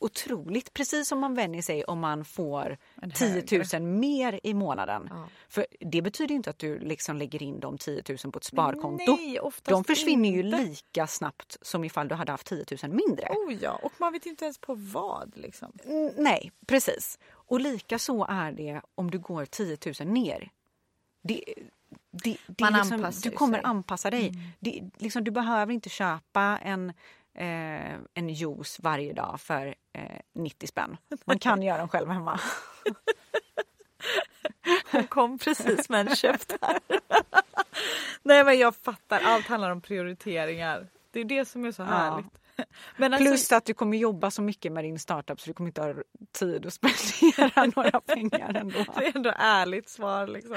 otroligt. 0.04 0.72
Precis 0.74 1.08
som 1.08 1.18
man 1.20 1.34
vänjer 1.34 1.62
sig 1.62 1.84
om 1.84 1.98
man 1.98 2.24
får 2.24 2.78
En 3.02 3.10
10 3.10 3.28
000 3.34 3.44
högre. 3.50 3.80
mer 3.80 4.40
i 4.42 4.54
månaden. 4.54 5.06
Ja. 5.10 5.28
För 5.48 5.66
det 5.80 6.02
betyder 6.02 6.34
inte 6.34 6.50
att 6.50 6.58
du 6.58 6.78
liksom 6.78 7.16
lägger 7.16 7.42
in 7.42 7.60
de 7.60 7.78
10 7.78 8.02
000 8.24 8.32
på 8.32 8.38
ett 8.38 8.44
sparkonto. 8.44 9.16
Nej, 9.16 9.38
de 9.62 9.84
försvinner 9.84 10.28
ju 10.28 10.40
inte. 10.40 10.58
lika 10.58 11.06
snabbt 11.06 11.56
som 11.62 11.84
ifall 11.84 12.08
du 12.08 12.14
hade 12.14 12.32
haft 12.32 12.46
10 12.46 12.64
000 12.82 12.92
mindre. 12.92 13.28
Oh 13.28 13.52
ja, 13.60 13.80
och 13.82 13.92
man 13.98 14.12
vet 14.12 14.26
inte 14.26 14.44
ens 14.44 14.58
på 14.58 14.74
vad. 14.74 15.32
Liksom. 15.36 15.72
Mm, 15.84 16.12
Nej, 16.16 16.52
precis. 16.66 17.18
Och 17.30 17.60
lika 17.60 17.98
så 17.98 18.26
är 18.28 18.52
det 18.52 18.80
om 18.94 19.10
du 19.10 19.18
går 19.18 19.44
10 19.44 19.78
000 20.00 20.08
ner. 20.12 20.50
Det, 21.22 21.44
det, 22.24 22.36
det 22.46 22.64
Man 22.64 22.72
liksom, 22.72 22.92
anpassar 22.92 23.30
du 23.30 23.36
kommer 23.36 23.54
sig. 23.54 23.64
Mm. 23.64 23.70
anpassa 23.76 24.10
dig. 24.10 24.32
Det, 24.60 24.82
liksom, 24.98 25.24
du 25.24 25.30
behöver 25.30 25.72
inte 25.72 25.88
köpa 25.88 26.58
en, 26.62 26.92
eh, 27.34 27.94
en 28.14 28.28
juice 28.28 28.80
varje 28.82 29.12
dag 29.12 29.40
för 29.40 29.74
eh, 29.92 30.20
90 30.34 30.66
spänn. 30.66 30.96
Man 31.24 31.38
kan 31.38 31.62
göra 31.62 31.78
den 31.78 31.88
själv 31.88 32.10
hemma. 32.10 32.40
Hon 34.90 35.06
kom 35.06 35.38
precis 35.38 35.88
med 35.88 36.08
en 36.08 36.16
käft 36.16 36.54
här. 36.62 36.78
Nej 38.22 38.44
men 38.44 38.58
jag 38.58 38.76
fattar, 38.76 39.20
allt 39.20 39.46
handlar 39.46 39.70
om 39.70 39.80
prioriteringar. 39.80 40.88
Det 41.10 41.20
är 41.20 41.24
det 41.24 41.44
som 41.44 41.64
är 41.64 41.72
så 41.72 41.82
härligt. 41.82 42.41
Men 42.96 43.14
alltså, 43.14 43.28
Plus 43.30 43.52
att 43.52 43.64
du 43.64 43.74
kommer 43.74 43.96
jobba 43.96 44.30
så 44.30 44.42
mycket 44.42 44.72
med 44.72 44.84
din 44.84 44.98
startup 44.98 45.40
så 45.40 45.50
du 45.50 45.54
kommer 45.54 45.68
inte 45.70 45.82
ha 45.82 45.94
tid 46.32 46.66
att 46.66 46.72
spendera 47.22 47.66
några 47.76 48.00
pengar 48.00 48.54
ändå. 48.54 48.84
det 48.98 49.06
är 49.06 49.16
ändå 49.16 49.32
ärligt 49.36 49.88
svar. 49.88 50.26
Liksom. 50.26 50.56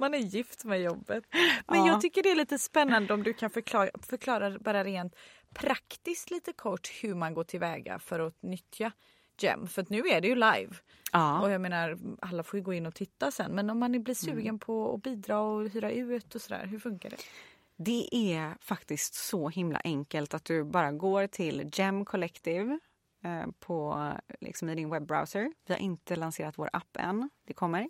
Man 0.00 0.14
är 0.14 0.18
gift 0.18 0.64
med 0.64 0.82
jobbet. 0.82 1.24
Men 1.68 1.78
Ja. 1.78 1.86
jag 1.86 2.00
tycker 2.00 2.22
det 2.22 2.30
är 2.30 2.36
lite 2.36 2.58
spännande 2.58 3.14
om 3.14 3.22
du 3.22 3.32
kan 3.32 3.50
förklara, 3.50 3.90
förklara 4.02 4.58
bara 4.58 4.84
rent 4.84 5.14
praktiskt 5.54 6.30
lite 6.30 6.52
kort 6.52 6.88
hur 7.02 7.14
man 7.14 7.34
går 7.34 7.44
tillväga 7.44 7.98
för 7.98 8.20
att 8.20 8.42
nyttja 8.42 8.92
Gem. 9.38 9.66
För 9.66 9.86
nu 9.88 9.98
är 10.08 10.20
det 10.20 10.28
ju 10.28 10.34
live. 10.34 10.74
Ja. 11.12 11.40
Och 11.42 11.50
jag 11.50 11.60
menar, 11.60 11.98
alla 12.22 12.42
får 12.42 12.58
ju 12.58 12.64
gå 12.64 12.72
in 12.74 12.86
och 12.86 12.94
titta 12.94 13.30
sen. 13.30 13.52
Men 13.52 13.70
om 13.70 13.78
man 13.78 14.02
blir 14.02 14.14
sugen 14.14 14.58
på 14.58 14.94
att 14.94 15.02
bidra 15.02 15.40
och 15.40 15.68
hyra 15.68 15.90
ut 15.90 16.34
och 16.34 16.40
sådär, 16.40 16.66
hur 16.66 16.78
funkar 16.78 17.10
det? 17.10 17.16
Det 17.76 18.08
är 18.12 18.56
faktiskt 18.60 19.14
så 19.14 19.48
himla 19.48 19.80
enkelt 19.84 20.34
att 20.34 20.44
du 20.44 20.64
bara 20.64 20.92
går 20.92 21.26
till 21.26 21.70
Gem 21.72 22.04
Collective 22.04 22.78
eh, 23.24 23.46
på, 23.60 24.08
liksom 24.40 24.68
i 24.68 24.74
din 24.74 24.90
webbrowser. 24.90 25.52
Vi 25.66 25.74
har 25.74 25.80
inte 25.80 26.16
lanserat 26.16 26.58
vår 26.58 26.70
app 26.72 26.96
än. 26.96 27.30
Det 27.46 27.52
kommer. 27.52 27.88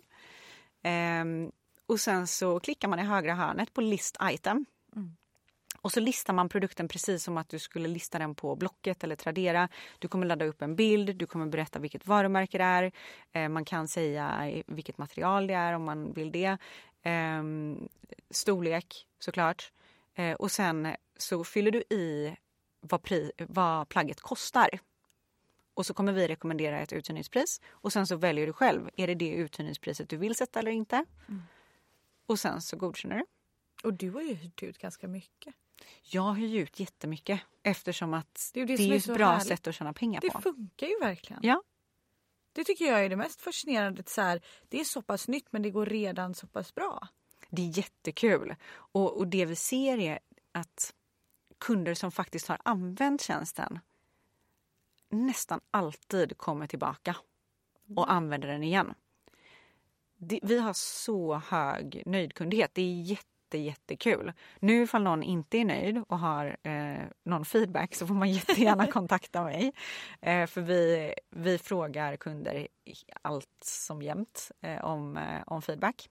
Ehm, 0.83 1.51
och 1.85 1.99
sen 1.99 2.27
så 2.27 2.59
klickar 2.59 2.87
man 2.87 2.99
i 2.99 3.03
högra 3.03 3.35
hörnet 3.35 3.73
på 3.73 3.81
List 3.81 4.17
Item. 4.23 4.65
Och 5.81 5.91
så 5.91 5.99
listar 5.99 6.33
man 6.33 6.49
produkten 6.49 6.87
precis 6.87 7.23
som 7.23 7.37
att 7.37 7.49
du 7.49 7.59
skulle 7.59 7.87
lista 7.87 8.19
den 8.19 8.35
på 8.35 8.55
Blocket 8.55 9.03
eller 9.03 9.15
Tradera. 9.15 9.69
Du 9.99 10.07
kommer 10.07 10.25
ladda 10.25 10.45
upp 10.45 10.61
en 10.61 10.75
bild, 10.75 11.15
du 11.15 11.25
kommer 11.25 11.45
berätta 11.45 11.79
vilket 11.79 12.07
varumärke 12.07 12.57
det 12.57 12.63
är. 12.63 12.91
Eh, 13.31 13.49
man 13.49 13.65
kan 13.65 13.87
säga 13.87 14.51
vilket 14.67 14.97
material 14.97 15.47
det 15.47 15.53
är 15.53 15.73
om 15.73 15.83
man 15.83 16.13
vill 16.13 16.31
det. 16.31 16.57
Eh, 17.05 17.43
storlek 18.29 19.07
såklart. 19.19 19.71
Eh, 20.15 20.33
och 20.33 20.51
sen 20.51 20.95
så 21.17 21.43
fyller 21.43 21.71
du 21.71 21.79
i 21.79 22.35
vad, 22.79 23.01
pri, 23.01 23.31
vad 23.37 23.89
plagget 23.89 24.21
kostar. 24.21 24.69
Och 25.73 25.85
så 25.85 25.93
kommer 25.93 26.13
vi 26.13 26.27
rekommendera 26.27 26.79
ett 26.79 26.93
uthyrningspris 26.93 27.61
och 27.67 27.93
sen 27.93 28.07
så 28.07 28.15
väljer 28.15 28.47
du 28.47 28.53
själv. 28.53 28.89
Är 28.95 29.07
det 29.07 29.15
det 29.15 29.29
uthyrningspriset 29.29 30.09
du 30.09 30.17
vill 30.17 30.35
sätta 30.35 30.59
eller 30.59 30.71
inte? 30.71 31.05
Mm. 31.29 31.41
Och 32.25 32.39
sen 32.39 32.61
så 32.61 32.77
godkänner 32.77 33.15
du. 33.17 33.25
Och 33.83 33.93
du 33.93 34.11
har 34.11 34.21
ju 34.21 34.33
hyrt 34.33 34.63
ut 34.63 34.77
ganska 34.77 35.07
mycket. 35.07 35.55
Jag 36.03 36.33
hyr 36.33 36.59
ut 36.59 36.79
jättemycket 36.79 37.41
eftersom 37.63 38.13
att 38.13 38.51
det 38.53 38.61
är, 38.61 38.65
det 38.65 38.75
det 38.75 38.83
är 38.83 38.95
ett 38.95 39.13
bra 39.13 39.27
härligt. 39.27 39.47
sätt 39.47 39.67
att 39.67 39.75
tjäna 39.75 39.93
pengar 39.93 40.21
det 40.21 40.29
på. 40.29 40.37
Det 40.37 40.43
funkar 40.43 40.87
ju 40.87 40.99
verkligen. 40.99 41.39
Ja. 41.43 41.63
Det 42.55 42.63
tycker 42.63 42.85
jag 42.85 43.05
är 43.05 43.09
det 43.09 43.15
mest 43.15 43.41
fascinerande. 43.41 44.03
Så 44.05 44.21
här, 44.21 44.41
det 44.69 44.79
är 44.79 44.83
så 44.83 45.01
pass 45.01 45.27
nytt 45.27 45.47
men 45.51 45.61
det 45.61 45.69
går 45.69 45.85
redan 45.85 46.33
så 46.33 46.47
pass 46.47 46.75
bra. 46.75 47.07
Det 47.49 47.61
är 47.61 47.77
jättekul. 47.77 48.55
Och, 48.73 49.17
och 49.17 49.27
det 49.27 49.45
vi 49.45 49.55
ser 49.55 49.97
är 49.97 50.19
att 50.51 50.93
kunder 51.57 51.93
som 51.93 52.11
faktiskt 52.11 52.47
har 52.47 52.57
använt 52.63 53.21
tjänsten 53.21 53.79
nästan 55.09 55.59
alltid 55.71 56.37
kommer 56.37 56.67
tillbaka 56.67 57.15
och 57.95 58.07
mm. 58.07 58.17
använder 58.17 58.47
den 58.47 58.63
igen. 58.63 58.93
Det, 60.17 60.39
vi 60.43 60.59
har 60.59 60.73
så 60.73 61.35
hög 61.35 62.03
nöjdkundhet. 62.05 62.71
Det 62.73 62.81
är 62.81 63.01
jätte 63.01 63.34
jättekul. 63.53 64.33
Nu 64.59 64.83
ifall 64.83 65.03
någon 65.03 65.23
inte 65.23 65.57
är 65.57 65.65
nöjd 65.65 66.03
och 66.07 66.19
har 66.19 66.57
eh, 66.63 67.03
någon 67.23 67.45
feedback 67.45 67.95
så 67.95 68.07
får 68.07 68.13
man 68.13 68.31
jättegärna 68.31 68.87
kontakta 68.87 69.43
mig. 69.43 69.73
Eh, 70.21 70.47
för 70.47 70.61
vi, 70.61 71.13
vi 71.29 71.57
frågar 71.57 72.15
kunder 72.15 72.67
allt 73.21 73.63
som 73.63 74.01
jämt 74.01 74.51
eh, 74.61 74.85
om, 74.85 75.17
eh, 75.17 75.41
om 75.45 75.61
feedback. 75.61 76.09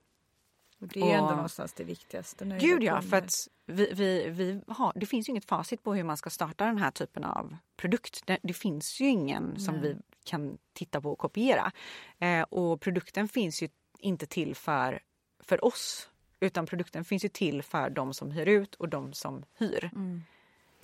Och 0.81 0.89
det 0.89 1.01
är 1.01 1.05
och, 1.05 1.11
ändå 1.11 1.31
någonstans 1.31 1.73
det 1.73 1.85
viktigaste. 1.85 2.45
Gud 2.61 2.83
ja, 2.83 3.03
för 3.03 3.17
att 3.17 3.49
vi, 3.67 3.93
vi, 3.93 4.31
vi 4.31 4.61
har, 4.69 4.93
det 4.95 5.07
finns 5.07 5.29
ju 5.29 5.31
inget 5.31 5.45
facit 5.45 5.83
på 5.83 5.95
hur 5.95 6.05
man 6.05 6.17
ska 6.17 6.31
starta 6.31 6.67
den 6.67 6.79
här 6.79 6.91
typen 6.91 7.25
av 7.25 7.57
produkt. 7.77 8.27
Det, 8.27 8.39
det 8.43 8.55
finns 8.55 9.01
ju 9.01 9.09
ingen 9.09 9.45
Nej. 9.45 9.61
som 9.61 9.81
vi 9.81 9.97
kan 10.25 10.59
titta 10.73 11.01
på 11.01 11.13
och 11.13 11.19
kopiera. 11.19 11.73
Eh, 12.19 12.43
och 12.43 12.81
produkten 12.81 13.29
finns 13.29 13.63
ju 13.63 13.69
inte 13.99 14.27
till 14.27 14.55
för, 14.55 15.01
för 15.41 15.65
oss 15.65 16.11
utan 16.45 16.67
produkten 16.67 17.05
finns 17.05 17.25
ju 17.25 17.29
till 17.29 17.63
för 17.63 17.91
de 17.91 18.15
som 18.15 18.31
hyr 18.31 18.49
ut 18.49 18.75
och 18.75 18.89
de 18.89 19.13
som 19.13 19.45
hyr. 19.59 19.91
Mm. 19.95 20.23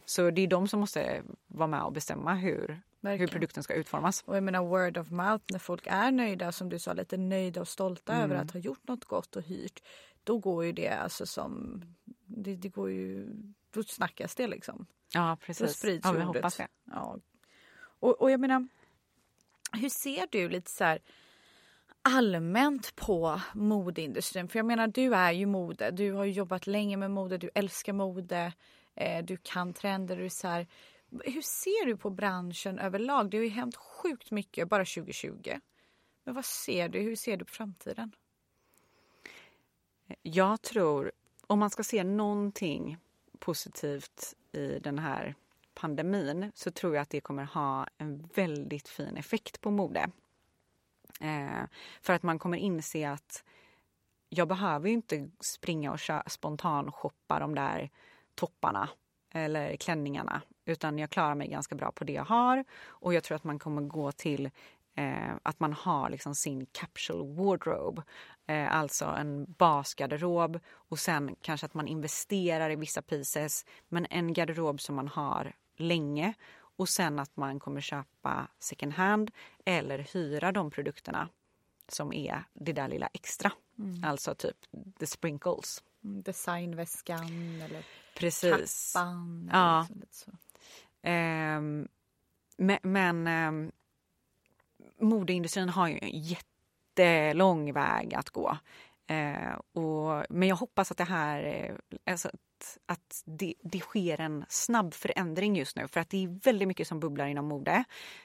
Så 0.05 0.31
det 0.31 0.43
är 0.43 0.47
de 0.47 0.69
som 0.69 0.81
måste 0.81 1.23
vara 1.47 1.67
med 1.67 1.83
och 1.83 1.93
bestämma 1.93 2.35
hur, 2.35 2.81
hur 3.03 3.27
produkten 3.27 3.63
ska 3.63 3.75
utformas. 3.75 4.23
Och 4.27 4.37
jag 4.37 4.43
menar 4.43 4.65
word 4.65 4.99
of 4.99 5.11
mouth, 5.11 5.45
när 5.51 5.59
folk 5.59 5.87
är 5.87 6.11
nöjda, 6.11 6.53
som 6.53 6.69
du 6.69 6.79
sa, 6.79 6.93
lite 6.93 7.17
nöjda 7.17 7.61
och 7.61 7.69
stolta 7.69 8.13
mm. 8.13 8.25
över 8.25 8.43
att 8.43 8.51
ha 8.51 8.61
gjort 8.61 8.89
något 8.89 9.05
gott 9.05 9.37
och 9.37 9.43
hyrt. 9.43 9.83
Då 10.25 10.39
går 10.39 10.65
ju 10.65 10.73
det 10.73 10.89
alltså 10.89 11.27
som, 11.27 11.83
det, 12.27 12.57
det 12.57 12.69
går 12.69 12.91
ju, 12.91 13.29
då 13.71 13.83
snackas 13.83 14.35
det 14.35 14.47
liksom. 14.47 14.87
Ja 15.15 15.37
precis. 15.41 15.67
Då 15.67 15.73
sprids 15.73 16.05
ja, 16.05 16.13
vi 16.13 16.23
hoppas 16.23 16.57
det. 16.57 16.69
Ja. 16.85 17.19
Och, 18.01 18.23
och 18.23 18.31
jag 18.31 18.41
menar, 18.41 18.69
hur 19.73 19.89
ser 19.89 20.27
du 20.31 20.49
lite 20.49 20.71
så 20.71 20.85
här, 20.85 20.99
allmänt 22.03 22.97
på 22.97 23.41
modeindustrin? 23.55 24.49
För 24.49 24.59
jag 24.59 24.67
menar, 24.67 24.87
du 24.89 25.15
är 25.15 25.33
ju 25.33 25.47
mode. 25.47 25.91
Du 25.91 26.13
har 26.13 26.25
jobbat 26.25 26.67
länge 26.67 26.97
med 26.97 27.11
mode, 27.11 27.39
du 27.39 27.51
älskar 27.55 27.93
mode, 27.93 28.53
eh, 28.95 29.25
du 29.25 29.37
kan 29.37 29.73
trender. 29.73 30.17
Du 30.17 30.31
så 30.31 30.49
här, 30.49 30.67
hur 31.25 31.43
ser 31.43 31.87
du 31.87 31.97
på 31.97 32.11
branschen 32.11 32.79
överlag? 32.79 33.31
Det 33.31 33.37
har 33.37 33.45
ju 33.45 33.51
hänt 33.51 33.77
sjukt 33.77 34.31
mycket 34.31 34.69
bara 34.69 34.85
2020. 34.85 35.61
Men 36.25 36.35
vad 36.35 36.45
ser 36.45 36.89
du? 36.89 37.01
Hur 37.01 37.17
ser 37.17 37.37
du 37.37 37.45
på 37.45 37.53
framtiden? 37.53 38.13
Jag 40.23 40.63
tror, 40.63 41.13
om 41.47 41.59
man 41.59 41.71
ska 41.71 41.83
se 41.83 42.05
någonting 42.05 42.99
positivt 43.39 44.35
i 44.53 44.79
den 44.79 44.99
här 44.99 45.35
pandemin 45.75 46.53
så 46.55 46.71
tror 46.71 46.95
jag 46.95 47.03
att 47.03 47.11
det 47.11 47.21
kommer 47.21 47.45
ha 47.45 47.87
en 47.99 48.29
väldigt 48.35 48.89
fin 48.89 49.17
effekt 49.17 49.61
på 49.61 49.71
mode. 49.71 50.11
Eh, 51.21 51.65
för 52.01 52.13
att 52.13 52.23
man 52.23 52.39
kommer 52.39 52.59
inse 52.59 53.11
att 53.11 53.45
jag 54.29 54.49
behöver 54.49 54.89
ju 54.89 54.95
inte 54.95 55.31
springa 55.41 55.93
och 55.93 56.01
spontanshoppa 56.27 57.39
de 57.39 57.55
där 57.55 57.91
topparna 58.35 58.89
eller 59.35 59.77
klänningarna 59.77 60.43
utan 60.65 60.99
jag 60.99 61.11
klarar 61.11 61.35
mig 61.35 61.49
ganska 61.49 61.75
bra 61.75 61.93
på 61.93 62.05
det 62.05 62.13
jag 62.13 62.25
har. 62.25 62.65
Och 62.85 63.15
jag 63.15 63.25
tror 63.25 63.37
att 63.37 63.45
man 63.45 63.59
kommer 63.59 63.83
gå 63.83 64.13
till 64.13 64.51
eh, 64.95 65.35
att 65.43 65.61
man 65.61 65.73
har 65.73 66.11
liksom 66.11 66.35
sin 66.35 66.67
capsule 66.67 67.35
wardrobe, 67.35 68.03
eh, 68.47 68.77
alltså 68.77 69.05
en 69.05 69.55
basgarderob 69.59 70.61
och 70.73 70.99
sen 70.99 71.37
kanske 71.41 71.67
att 71.67 71.75
man 71.75 71.89
investerar 71.89 72.71
i 72.71 72.77
vissa 72.77 73.03
pieces 73.03 73.65
men 73.89 74.07
en 74.11 74.33
garderob 74.33 74.81
som 74.81 74.95
man 74.95 75.09
har 75.09 75.53
länge 75.77 76.35
och 76.77 76.89
sen 76.89 77.19
att 77.19 77.37
man 77.37 77.61
kommer 77.61 77.81
köpa 77.81 78.49
second 78.59 78.93
hand 78.93 79.31
eller 79.71 79.99
hyra 80.13 80.53
de 80.53 80.71
produkterna 80.71 81.29
som 81.89 82.13
är 82.13 82.45
det 82.53 82.73
där 82.73 82.89
lilla 82.89 83.07
extra. 83.07 83.53
Mm. 83.79 84.05
Alltså 84.05 84.35
typ 84.35 84.57
the 84.99 85.07
sprinkles. 85.07 85.83
Mm, 86.05 86.23
designväskan 86.23 87.61
eller 87.63 87.85
Precis. 88.15 88.93
kappan. 88.93 89.51
Ja. 89.53 89.87
Så, 90.11 90.31
um, 91.11 91.89
men, 92.57 92.79
men 92.83 93.27
um, 93.27 93.73
modeindustrin 94.99 95.69
har 95.69 95.89
ju 95.89 95.99
en 96.03 96.23
jättelång 96.23 97.73
väg 97.73 98.15
att 98.15 98.31
gå. 98.31 98.59
Uh, 99.11 99.83
och, 99.83 100.25
men 100.31 100.49
jag 100.49 100.57
hoppas 100.57 100.91
att 100.91 100.97
det 100.97 101.05
här, 101.05 101.73
alltså, 102.07 102.31
att, 102.87 103.23
det, 103.25 103.55
det, 103.63 103.81
sker 103.81 104.21
en 104.21 104.45
snabb 104.49 104.95
förändring 104.95 105.57
just 105.57 105.77
nu 105.77 105.89
för 105.89 106.01
att 106.01 106.11
det 106.11 106.25
är 106.25 106.29
väldigt 106.45 106.69
mycket 106.69 106.89
som 106.89 107.01
bubblar 107.01 107.27
inom 107.27 107.47
mode. 107.47 107.85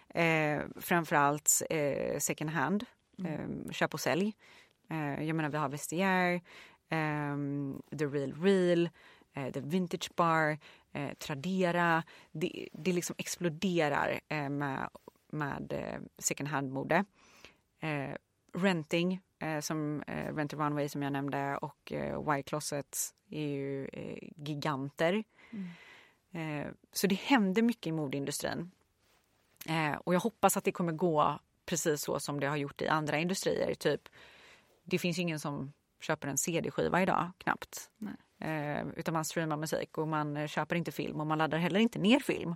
Eh, 0.09 0.61
framförallt 0.75 1.61
eh, 1.69 2.19
second 2.19 2.49
hand, 2.49 2.85
mm. 3.19 3.31
eh, 3.31 3.71
köp 3.71 3.93
och 3.93 3.99
sälj. 3.99 4.33
Eh, 4.89 5.23
jag 5.23 5.35
menar 5.35 5.49
vi 5.49 5.57
har 5.57 5.69
Vestiaire, 5.69 6.35
eh, 6.89 7.37
The 7.97 8.05
Real 8.05 8.33
Real, 8.41 8.89
eh, 9.33 9.51
The 9.51 9.59
Vintage 9.59 10.09
Bar, 10.15 10.57
eh, 10.93 11.13
Tradera. 11.13 12.03
Det, 12.31 12.69
det 12.73 12.93
liksom 12.93 13.15
exploderar 13.17 14.19
med, 14.49 14.89
med 15.31 15.73
second 16.17 16.49
hand-mode. 16.49 17.05
renting 18.53 19.13
eh, 19.13 19.19
som 19.61 20.03
eh, 20.07 20.35
Rent 20.35 20.53
a 20.53 20.57
Runway 20.57 20.89
som 20.89 21.01
jag 21.03 21.13
nämnde 21.13 21.57
och 21.57 21.91
eh, 21.91 22.31
White 22.31 22.49
Closet 22.49 22.97
är 23.29 23.47
ju 23.47 23.87
eh, 23.87 24.29
giganter. 24.35 25.23
Mm. 25.51 25.69
Eh, 26.31 26.71
så 26.91 27.07
det 27.07 27.15
händer 27.15 27.61
mycket 27.61 27.87
i 27.87 27.91
modeindustrin. 27.91 28.71
Eh, 29.65 29.95
och 29.95 30.13
jag 30.13 30.19
hoppas 30.19 30.57
att 30.57 30.63
det 30.63 30.71
kommer 30.71 30.91
gå 30.91 31.39
precis 31.65 32.01
så 32.01 32.19
som 32.19 32.39
det 32.39 32.47
har 32.47 32.57
gjort 32.57 32.81
i 32.81 32.87
andra 32.87 33.17
industrier. 33.17 33.73
Typ, 33.73 34.09
det 34.83 34.99
finns 34.99 35.19
ingen 35.19 35.39
som 35.39 35.73
köper 35.99 36.27
en 36.27 36.37
CD-skiva 36.37 37.01
idag, 37.01 37.31
knappt. 37.37 37.89
Eh, 38.39 38.87
utan 38.95 39.13
man 39.13 39.25
streamar 39.25 39.57
musik 39.57 39.97
och 39.97 40.07
man 40.07 40.47
köper 40.47 40.75
inte 40.75 40.91
film 40.91 41.19
och 41.21 41.27
man 41.27 41.37
laddar 41.37 41.57
heller 41.57 41.79
inte 41.79 41.99
ner 41.99 42.19
film. 42.19 42.55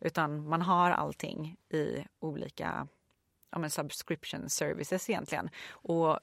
Utan 0.00 0.48
man 0.48 0.62
har 0.62 0.90
allting 0.90 1.56
i 1.68 2.04
olika 2.20 2.88
ja, 3.50 3.68
subscription 3.68 4.48
services 4.48 5.10
egentligen. 5.10 5.50
Och 5.70 6.18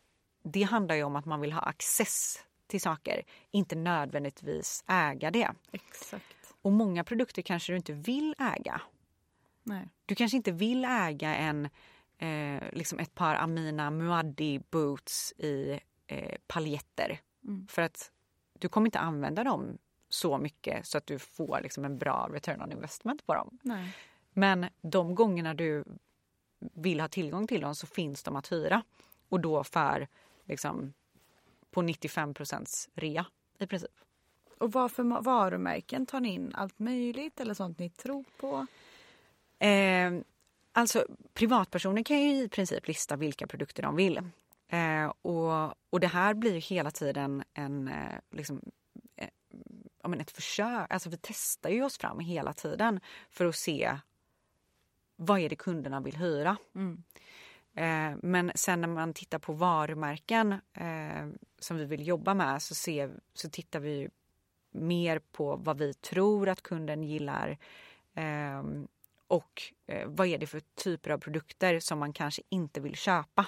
det 0.51 0.63
handlar 0.63 0.95
ju 0.95 1.03
om 1.03 1.15
att 1.15 1.25
man 1.25 1.41
vill 1.41 1.53
ha 1.53 1.61
access 1.61 2.43
till 2.67 2.81
saker, 2.81 3.23
inte 3.51 3.75
nödvändigtvis 3.75 4.83
äga 4.87 5.31
det. 5.31 5.51
Exakt. 5.71 6.53
Och 6.61 6.71
många 6.71 7.03
produkter 7.03 7.41
kanske 7.41 7.73
du 7.73 7.77
inte 7.77 7.93
vill 7.93 8.35
äga. 8.39 8.81
Nej. 9.63 9.89
Du 10.05 10.15
kanske 10.15 10.37
inte 10.37 10.51
vill 10.51 10.85
äga 10.85 11.35
en, 11.35 11.65
eh, 12.17 12.63
liksom 12.71 12.99
ett 12.99 13.15
par 13.15 13.35
Amina 13.35 13.91
Muaddi 13.91 14.59
boots 14.59 15.33
i 15.37 15.79
eh, 16.07 16.35
paljetter. 16.47 17.19
Mm. 17.43 17.67
För 17.67 17.81
att 17.81 18.11
du 18.59 18.69
kommer 18.69 18.87
inte 18.87 18.99
använda 18.99 19.43
dem 19.43 19.77
så 20.09 20.37
mycket 20.37 20.85
så 20.85 20.97
att 20.97 21.05
du 21.05 21.19
får 21.19 21.59
liksom 21.63 21.85
en 21.85 21.97
bra 21.97 22.29
return 22.31 22.61
on 22.61 22.71
investment 22.71 23.25
på 23.25 23.33
dem. 23.33 23.59
Nej. 23.61 23.97
Men 24.33 24.65
de 24.81 25.15
gångerna 25.15 25.53
du 25.53 25.83
vill 26.59 26.99
ha 26.99 27.07
tillgång 27.07 27.47
till 27.47 27.61
dem 27.61 27.75
så 27.75 27.87
finns 27.87 28.23
de 28.23 28.35
att 28.35 28.51
hyra. 28.51 28.83
Och 29.29 29.39
då 29.39 29.63
för 29.63 30.07
liksom, 30.47 30.93
på 31.71 31.81
95% 31.81 32.89
rea 32.95 33.25
i 33.59 33.67
princip. 33.67 33.91
Och 34.57 34.71
vad 34.71 34.91
för 34.91 35.21
varumärken 35.21 36.05
tar 36.05 36.19
ni 36.19 36.29
in? 36.29 36.51
Allt 36.55 36.79
möjligt 36.79 37.39
eller 37.39 37.53
sånt 37.53 37.79
ni 37.79 37.89
tror 37.89 38.23
på? 38.37 38.67
Eh, 39.65 40.11
alltså 40.71 41.05
privatpersoner 41.33 42.03
kan 42.03 42.21
ju 42.21 42.43
i 42.43 42.49
princip 42.49 42.87
lista 42.87 43.15
vilka 43.15 43.47
produkter 43.47 43.83
de 43.83 43.95
vill. 43.95 44.17
Eh, 44.67 45.13
och, 45.21 45.73
och 45.89 45.99
det 45.99 46.07
här 46.07 46.33
blir 46.33 46.61
hela 46.61 46.91
tiden 46.91 47.43
en, 47.53 47.87
eh, 47.87 48.19
liksom, 48.31 48.61
eh, 49.15 49.29
ja, 50.01 50.09
men 50.09 50.21
ett 50.21 50.31
försök. 50.31 50.87
Alltså 50.89 51.09
vi 51.09 51.17
testar 51.21 51.69
ju 51.69 51.83
oss 51.83 51.97
fram 51.97 52.19
hela 52.19 52.53
tiden 52.53 52.99
för 53.29 53.45
att 53.45 53.55
se 53.55 53.97
vad 55.15 55.39
är 55.39 55.49
det 55.49 55.55
kunderna 55.55 55.99
vill 55.99 56.15
hyra. 56.15 56.57
Mm. 56.75 57.03
Eh, 57.77 58.11
men 58.21 58.51
sen 58.55 58.81
när 58.81 58.87
man 58.87 59.13
tittar 59.13 59.39
på 59.39 59.53
varumärken 59.53 60.51
eh, 60.73 61.27
som 61.59 61.77
vi 61.77 61.85
vill 61.85 62.07
jobba 62.07 62.33
med 62.33 62.61
så, 62.61 62.75
ser, 62.75 63.11
så 63.33 63.49
tittar 63.49 63.79
vi 63.79 64.09
mer 64.71 65.19
på 65.19 65.55
vad 65.55 65.77
vi 65.77 65.93
tror 65.93 66.49
att 66.49 66.61
kunden 66.61 67.03
gillar 67.03 67.57
eh, 68.13 68.63
och 69.27 69.63
eh, 69.87 70.07
vad 70.07 70.27
är 70.27 70.37
det 70.37 70.47
för 70.47 70.61
typer 70.75 71.09
av 71.09 71.17
produkter 71.17 71.79
som 71.79 71.99
man 71.99 72.13
kanske 72.13 72.41
inte 72.49 72.79
vill 72.79 72.95
köpa. 72.95 73.45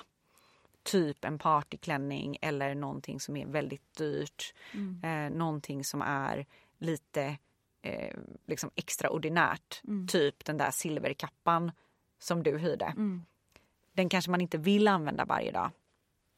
Typ 0.84 1.26
en 1.26 1.40
partyklänning 1.40 2.38
eller 2.42 2.76
någonting 2.76 3.20
som 3.20 3.38
är 3.38 3.46
väldigt 3.46 3.98
dyrt. 3.98 4.54
Mm. 4.74 5.04
Eh, 5.04 5.38
någonting 5.38 5.84
som 5.84 6.02
är 6.02 6.46
lite 6.78 7.38
eh, 7.82 8.18
liksom 8.46 8.72
extraordinärt. 8.76 9.82
Mm. 9.88 10.08
Typ 10.08 10.46
den 10.46 10.58
där 10.58 10.72
silverkappan 10.72 11.72
som 12.20 12.44
du 12.44 12.58
hyrde. 12.58 12.86
Mm. 12.86 13.26
Den 14.00 14.10
kanske 14.10 14.32
man 14.32 14.42
inte 14.42 14.58
vill 14.58 14.88
använda 14.88 15.26
varje 15.26 15.52
dag. 15.52 15.72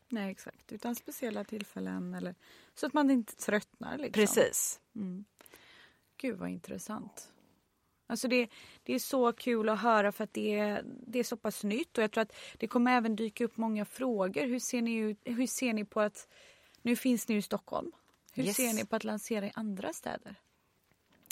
Nej 0.10 0.32
exakt, 0.32 0.72
utan 0.72 0.96
speciella 0.96 1.44
tillfällen 1.44 2.14
eller 2.14 2.36
så 2.76 2.86
att 2.86 2.94
man 2.94 3.12
inte 3.12 3.36
tröttnar. 3.36 3.98
Liksom. 3.98 4.12
Precis. 4.14 4.80
Mm. 4.96 5.26
Gud 6.18 6.38
vad 6.38 6.50
intressant. 6.50 7.32
Alltså 8.08 8.28
det, 8.28 8.50
det 8.84 8.94
är 8.94 9.00
så 9.00 9.34
kul 9.34 9.70
att 9.70 9.80
höra 9.80 10.12
för 10.12 10.24
att 10.24 10.34
det 10.34 10.60
är, 10.60 10.84
det 10.86 11.20
är 11.20 11.24
så 11.24 11.38
pass 11.38 11.64
nytt 11.64 11.98
och 11.98 12.04
jag 12.04 12.12
tror 12.12 12.22
att 12.22 12.36
det 12.58 12.68
kommer 12.68 12.98
även 12.98 13.16
dyka 13.16 13.46
upp 13.46 13.58
många 13.58 13.86
frågor. 13.86 14.48
Hur 14.48 14.60
ser 14.60 14.82
ni, 14.82 14.96
ut, 14.96 15.18
hur 15.24 15.48
ser 15.48 15.74
ni 15.74 15.86
på 15.86 16.02
att, 16.02 16.28
nu 16.82 16.96
finns 16.96 17.28
ni 17.28 17.36
i 17.36 17.42
Stockholm. 17.42 17.92
Hur 18.34 18.44
Yes. 18.44 18.56
ser 18.56 18.74
ni 18.74 18.86
på 18.86 18.96
att 18.96 19.04
lansera 19.04 19.48
i 19.48 19.52
andra 19.56 19.94
städer? 19.94 20.36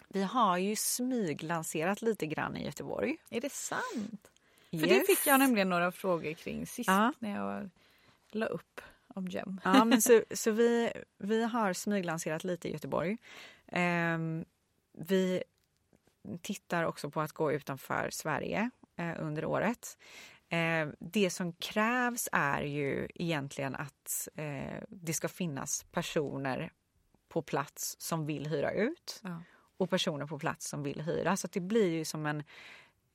Vi 0.08 0.24
har 0.24 0.58
ju 0.58 0.76
smyglanserat 0.76 2.02
lite 2.02 2.26
grann 2.26 2.58
i 2.58 2.66
Göteborg. 2.66 3.18
Är 3.30 3.42
det 3.42 3.52
sant? 3.52 4.32
För 4.72 4.78
Yes. 4.78 4.90
det 5.08 5.16
fick 5.16 5.28
jag 5.28 5.40
nämligen 5.40 5.70
några 5.70 5.92
frågor 5.92 6.34
kring 6.34 6.66
sist 6.68 6.88
Ja. 6.88 7.14
när 7.20 7.36
jag 7.36 7.70
la 8.32 8.46
upp 8.46 8.82
om 9.08 9.28
Gem. 9.28 9.62
Ja, 9.64 9.86
men 9.86 10.02
så, 10.02 10.24
så 10.32 10.52
vi, 10.52 10.92
vi 11.18 11.44
har 11.44 11.74
smyglanserat 11.74 12.44
lite 12.44 12.68
i 12.68 12.72
Göteborg. 12.72 13.18
Ehm, 13.68 14.46
vi 14.94 15.44
tittar 16.42 16.84
också 16.84 17.10
på 17.10 17.22
att 17.22 17.32
gå 17.32 17.52
utanför 17.52 18.10
Sverige 18.12 18.70
eh, 18.96 19.14
under 19.20 19.46
året. 19.46 19.98
Eh, 20.50 20.88
det 21.00 21.30
som 21.30 21.54
krävs 21.54 22.30
är 22.32 22.62
ju 22.62 23.08
egentligen 23.16 23.76
att 23.76 24.28
eh, 24.36 24.84
det 24.90 25.14
ska 25.14 25.28
finnas 25.30 25.84
personer 25.92 26.72
på 27.30 27.42
plats 27.42 27.96
som 28.00 28.26
vill 28.26 28.48
hyra 28.48 28.72
ut 28.72 29.20
Ja. 29.24 29.42
och 29.78 29.90
personer 29.90 30.26
på 30.26 30.40
plats 30.40 30.68
som 30.70 30.84
vill 30.84 31.02
hyra. 31.02 31.38
Så 31.38 31.48
det 31.52 31.60
blir 31.60 31.90
ju 31.90 32.06
som 32.06 32.26
en 32.26 32.44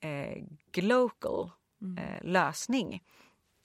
eh, 0.04 0.42
global 0.72 1.50
eh, 1.98 2.22
lösning. 2.22 3.02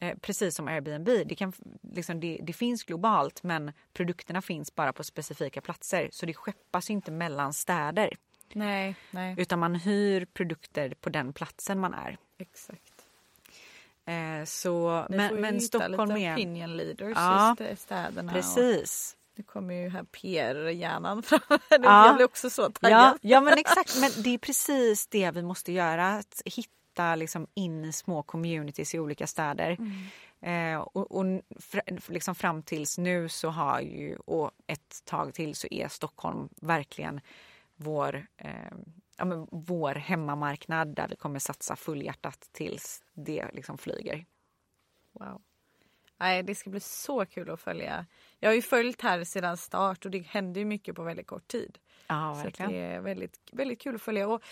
Eh, 0.02 0.18
precis 0.22 0.56
som 0.56 0.68
Airbnb. 0.68 1.06
Det, 1.26 1.36
kan, 1.36 1.54
liksom, 1.94 2.20
det, 2.20 2.40
det 2.44 2.54
finns 2.54 2.84
globalt 2.84 3.44
men 3.44 3.72
produkterna 3.94 4.42
finns 4.42 4.76
bara 4.76 4.94
på 4.94 5.04
specifika 5.04 5.62
platser. 5.62 6.10
Så 6.12 6.26
det 6.26 6.34
skeppas 6.34 6.90
inte 6.90 7.12
mellan 7.12 7.54
städer. 7.54 8.10
Nej, 8.54 8.96
nej, 9.12 9.36
Utan 9.38 9.60
man 9.60 9.76
hyr 9.76 10.26
produkter 10.26 10.94
på 11.02 11.10
den 11.10 11.34
platsen 11.34 11.80
man 11.80 11.94
är. 11.94 12.18
exakt. 12.38 12.94
Eh, 14.06 14.44
så, 14.46 15.06
Ni 15.10 15.18
får 15.18 15.18
men 15.18 15.36
ju 15.36 15.42
men 15.42 15.62
Stockholm 15.62 16.16
lite 16.16 16.26
är... 16.28 16.34
opinion 16.36 16.78
leaders 16.78 17.14
Ja, 17.16 17.56
i 17.60 17.64
stä- 17.64 17.76
städerna. 17.76 18.32
Precis. 18.34 19.16
Nu 19.40 19.44
kommer 19.44 19.74
ju 19.74 19.90
här 19.90 20.04
PR-hjärnan 20.04 21.24
fram. 21.24 21.40
Ja. 21.70 22.06
Jag 22.06 22.16
blir 22.16 22.26
också 22.26 22.50
så 22.50 22.70
taggad. 22.70 22.92
Ja, 22.92 23.18
ja 23.22 23.42
men 23.42 23.58
exakt. 23.58 24.02
Men 24.02 24.12
det 24.24 24.30
är 24.34 24.38
precis 24.38 25.08
det 25.08 25.32
vi 25.32 25.44
måste 25.44 25.72
göra. 25.72 26.08
Att 26.08 26.42
hitta 26.46 27.16
liksom 27.16 27.48
in 27.54 27.86
i 27.86 27.94
små 27.94 28.24
communities 28.24 28.96
i 28.96 29.00
olika 29.00 29.28
städer. 29.28 29.78
Eh, 30.42 30.80
och 30.80 31.12
och 31.12 31.26
fr- 31.56 32.12
liksom 32.12 32.36
fram 32.36 32.64
tills 32.64 32.98
nu 32.98 33.30
så 33.30 33.50
har 33.50 33.80
ju, 33.80 34.16
och 34.16 34.52
ett 34.68 35.02
tag 35.06 35.34
till 35.34 35.56
så 35.56 35.68
är 35.72 35.88
Stockholm 35.88 36.50
verkligen 36.62 37.22
vår, 37.76 38.28
eh, 38.38 38.72
ja, 39.18 39.26
men 39.26 39.48
vår 39.52 39.96
hemmamarknad 39.96 40.96
där 40.96 41.08
vi 41.08 41.16
kommer 41.16 41.40
satsa 41.40 41.76
fullhjärtat 41.76 42.50
tills 42.52 43.04
det 43.14 43.46
liksom 43.54 43.78
flyger. 43.78 44.26
Wow. 45.12 45.42
Nej, 46.20 46.44
det 46.44 46.56
ska 46.56 46.70
bli 46.70 46.80
så 46.80 47.26
kul 47.26 47.50
att 47.50 47.60
följa. 47.62 48.06
Jag 48.40 48.50
har 48.50 48.56
ju 48.56 48.62
följt 48.62 49.02
här 49.02 49.24
sedan 49.24 49.58
start 49.58 50.06
och 50.06 50.12
det 50.12 50.20
händer 50.28 50.60
ju 50.62 50.66
mycket 50.66 50.96
på 50.96 51.04
väldigt 51.04 51.28
kort 51.28 51.48
tid. 51.48 51.78
Ja, 52.08 52.36
Så 52.38 52.44
verkligen. 52.44 52.72
det 52.72 52.78
är 52.78 53.00
väldigt, 53.02 53.40
väldigt 53.52 53.82
kul 53.82 53.96
att 53.96 54.02
följa. 54.02 54.28
Och 54.28 54.44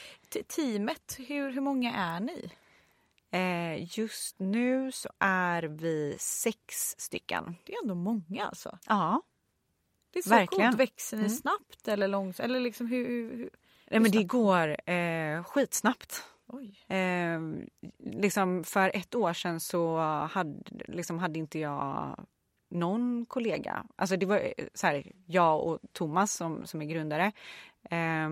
teamet, 0.48 1.16
hur, 1.28 1.52
hur 1.52 1.62
många 1.62 1.94
är 1.94 2.20
ni? 2.20 2.52
Eh, 3.32 4.00
just 4.00 4.40
nu 4.40 4.92
så 4.92 5.10
är 5.20 5.64
vi 5.64 6.16
sex 6.20 6.96
stycken. 6.98 7.56
Det 7.66 7.74
är 7.74 7.82
ändå 7.82 7.96
många 7.96 8.46
alltså. 8.46 8.78
Ja. 8.88 9.22
Det 10.12 10.20
är 10.20 10.24
så 10.24 10.30
Verkligen. 10.30 10.72
coolt. 10.72 10.80
Växer 10.80 11.18
ni 11.18 11.24
Mm. 11.24 11.36
snabbt 11.38 11.88
eller 11.88 12.08
långsamt? 12.08 12.46
Eller 12.46 12.60
liksom 12.60 12.88
hur, 12.88 13.08
hur, 13.08 13.38
hur? 13.38 13.50
Nej, 13.92 14.00
men 14.00 14.12
det 14.12 14.24
går 14.24 14.90
eh, 14.90 15.44
skitsnabbt. 15.44 16.24
Oj. 16.48 16.86
Eh, 16.88 17.40
liksom 17.98 18.64
för 18.64 18.92
ett 18.94 19.16
år 19.16 19.34
sedan 19.34 19.60
så 19.60 19.98
hade, 20.32 20.62
liksom 20.88 21.20
hade 21.20 21.40
inte 21.40 21.60
jag 21.60 22.26
någon 22.70 23.26
kollega. 23.26 23.86
Alltså 23.96 24.18
det 24.18 24.26
var 24.26 24.38
eh, 24.38 24.66
så 24.74 24.88
här, 24.88 25.12
jag 25.26 25.64
och 25.64 25.80
Thomas 25.92 26.34
som, 26.34 26.66
som 26.66 26.82
är 26.82 26.86
grundare. 26.86 27.32
Eh, 27.90 28.30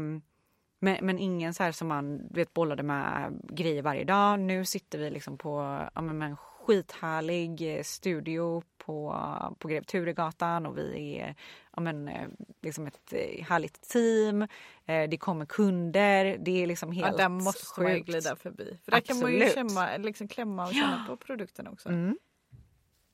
men, 0.79 0.97
men 1.01 1.19
ingen 1.19 1.53
så 1.53 1.63
här 1.63 1.71
som 1.71 1.87
man 1.87 2.27
vet, 2.31 2.53
bollade 2.53 2.83
med 2.83 3.39
grejer 3.43 3.81
varje 3.81 4.03
dag. 4.03 4.39
Nu 4.39 4.65
sitter 4.65 4.99
vi 4.99 5.09
liksom 5.09 5.37
på 5.37 5.81
ja, 5.95 6.01
men 6.01 6.17
skithärlig 6.65 7.77
eh, 7.77 7.83
studio 7.83 8.63
på, 8.77 9.15
på 9.59 9.67
Grev 9.67 9.83
Turegatan 9.83 10.65
och 10.65 10.77
vi 10.77 11.17
är 11.17 11.35
ja, 11.75 11.81
men, 11.81 12.07
eh, 12.07 12.27
liksom 12.61 12.87
ett 12.87 13.13
eh, 13.13 13.45
härligt 13.45 13.81
team. 13.89 14.47
Det 14.85 15.17
kommer 15.17 15.45
kunder. 15.45 16.37
Det 16.39 16.63
är 16.63 16.67
liksom 16.67 16.91
helt 16.91 17.07
Ja, 17.07 17.17
där 17.17 17.29
måste 17.29 17.81
man 17.81 17.91
ju 17.91 17.97
sjukt. 17.97 18.09
glida 18.09 18.35
förbi. 18.35 18.77
För 18.83 18.91
där 18.91 18.99
kan 18.99 19.19
man 19.19 19.31
ju 19.31 19.43
Absolut. 19.43 19.71
känna, 19.71 19.97
liksom 19.97 20.27
klämma 20.27 20.67
och 20.67 20.73
känna 20.73 21.05
på 21.07 21.17
produkten 21.17 21.67
också. 21.67 21.89
Mm. 21.89 22.17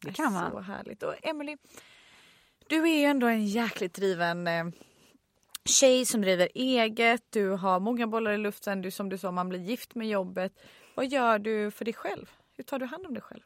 Det 0.01 0.13
kan 0.13 0.33
man. 0.33 0.51
Så 0.51 0.59
härligt. 0.59 1.03
Och 1.03 1.13
Emily, 1.23 1.57
du 2.67 2.83
är 2.89 2.97
ju 2.99 3.05
ändå 3.05 3.27
en 3.27 3.45
jäkligt 3.45 3.93
driven 3.93 4.73
tjej 5.65 6.05
som 6.05 6.21
driver 6.21 6.49
eget. 6.55 7.23
Du 7.29 7.49
har 7.49 7.79
många 7.79 8.07
bollar 8.07 8.31
i 8.31 8.37
luften. 8.37 8.81
Du, 8.81 8.91
som 8.91 9.09
du 9.09 9.17
sa, 9.17 9.31
man 9.31 9.49
blir 9.49 9.59
gift 9.59 9.95
med 9.95 10.09
jobbet. 10.09 10.53
Vad 10.95 11.07
gör 11.07 11.39
du 11.39 11.71
för 11.71 11.85
dig 11.85 11.93
själv? 11.93 12.31
Hur 12.61 12.65
tar 12.65 12.79
du 12.79 12.85
hand 12.85 13.05
om 13.05 13.13
dig 13.13 13.23
själv? 13.23 13.41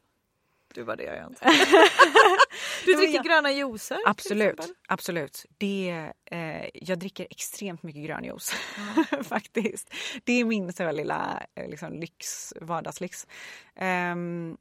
Du 0.74 0.82
var 0.82 0.96
det 0.96 1.04
jag 1.04 1.16
gör 1.16 1.26
inte. 1.26 1.44
du 2.84 2.94
dricker 2.94 3.14
jag- 3.14 3.24
gröna 3.24 3.52
juicer? 3.52 3.98
Absolut, 4.06 4.60
absolut. 4.88 5.46
Det, 5.58 6.10
eh, 6.24 6.66
jag 6.74 6.98
dricker 6.98 7.26
extremt 7.30 7.82
mycket 7.82 8.04
grön 8.04 8.24
juice 8.24 8.54
faktiskt. 9.22 9.94
Det 10.24 10.32
är 10.32 10.44
min 10.44 10.72
så 10.72 10.92
lilla 10.92 11.42
eh, 11.54 11.68
liksom, 11.68 11.92
lyx, 11.92 12.52
vardagslyx. 12.60 13.26
Ehm, 13.74 14.56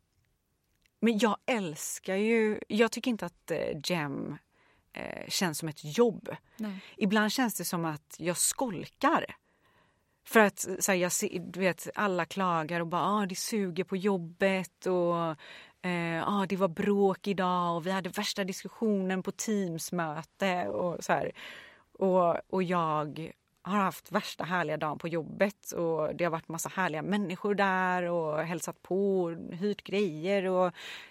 men 0.99 1.17
jag 1.17 1.37
älskar 1.45 2.15
ju, 2.15 2.59
jag 2.67 2.91
tycker 2.91 3.11
inte 3.11 3.25
att 3.25 3.51
eh, 3.51 3.79
Gem 3.83 4.37
eh, 4.93 5.27
känns 5.29 5.57
som 5.59 5.69
ett 5.69 5.97
jobb. 5.97 6.35
Nej. 6.57 6.79
Ibland 6.97 7.31
känns 7.31 7.53
det 7.53 7.65
som 7.65 7.85
att 7.85 8.15
jag 8.17 8.37
skolkar. 8.37 9.35
För 10.25 10.39
att 10.39 10.67
eh, 10.67 10.75
så 10.79 10.91
här, 10.91 10.99
jag 10.99 11.11
ser, 11.11 11.39
du 11.39 11.59
vet, 11.59 11.89
alla 11.95 12.25
klagar 12.25 12.79
och 12.79 12.87
bara 12.87 13.05
ah, 13.05 13.25
det 13.25 13.35
suger 13.35 13.83
på 13.83 13.97
jobbet 13.97 14.85
och 14.85 15.35
eh, 15.89 16.29
ah, 16.29 16.45
det 16.45 16.55
var 16.55 16.67
bråk 16.67 17.27
idag 17.27 17.75
och 17.75 17.87
vi 17.87 17.91
hade 17.91 18.09
värsta 18.09 18.43
diskussionen 18.43 19.23
på 19.23 19.31
Teamsmöte 19.31 20.67
och 20.67 21.03
så 21.03 21.13
här. 21.13 21.31
Och, 21.93 22.35
och 22.49 22.63
jag 22.63 23.31
har 23.61 23.77
haft 23.77 24.11
värsta 24.11 24.43
härliga 24.43 24.77
dagen 24.77 24.97
på 24.97 25.07
jobbet 25.07 25.71
och 25.71 26.15
det 26.15 26.23
har 26.23 26.31
varit 26.31 26.47
massa 26.47 26.69
härliga 26.69 27.01
människor 27.01 27.55
där 27.55 28.03
och 28.03 28.39
hälsat 28.39 28.81
på 28.81 29.23
och 29.23 29.55
hyrt 29.55 29.83
grejer 29.83 30.45
och 30.45 30.65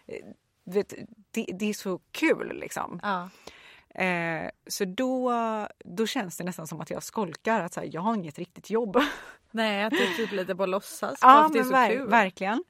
eh, 0.07 0.25
du 0.65 0.73
vet, 0.73 0.95
det, 1.31 1.47
det 1.59 1.69
är 1.69 1.75
så 1.75 2.01
kul 2.13 2.59
liksom. 2.61 3.01
Ja. 3.03 3.29
Eh, 3.95 4.51
så 4.67 4.85
då, 4.85 5.33
då 5.85 6.07
känns 6.07 6.37
det 6.37 6.45
nästan 6.45 6.67
som 6.67 6.81
att 6.81 6.91
jag 6.91 7.03
skolkar. 7.03 7.61
Att 7.61 7.73
så 7.75 7.81
här, 7.81 7.89
jag 7.93 8.01
har 8.01 8.15
inget 8.15 8.39
riktigt 8.39 8.71
jobb. 8.71 8.97
Nej, 9.51 9.85
att 9.85 9.91
det 9.91 10.05
är 10.05 10.17
typ 10.17 10.33
lite 10.33 10.57
på 10.57 10.67
låtsas. 10.67 11.21
bara 11.21 11.33
ja, 11.33 11.49
men 11.55 11.65
ver- 11.73 11.89
kul. 11.89 12.09
verkligen. 12.09 12.65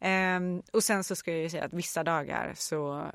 Ehm, 0.00 0.62
och 0.72 0.84
sen 0.84 1.04
så 1.04 1.16
ska 1.16 1.30
jag 1.32 1.40
ju 1.40 1.50
säga 1.50 1.64
att 1.64 1.72
vissa 1.72 2.04
dagar 2.04 2.52
så 2.56 3.10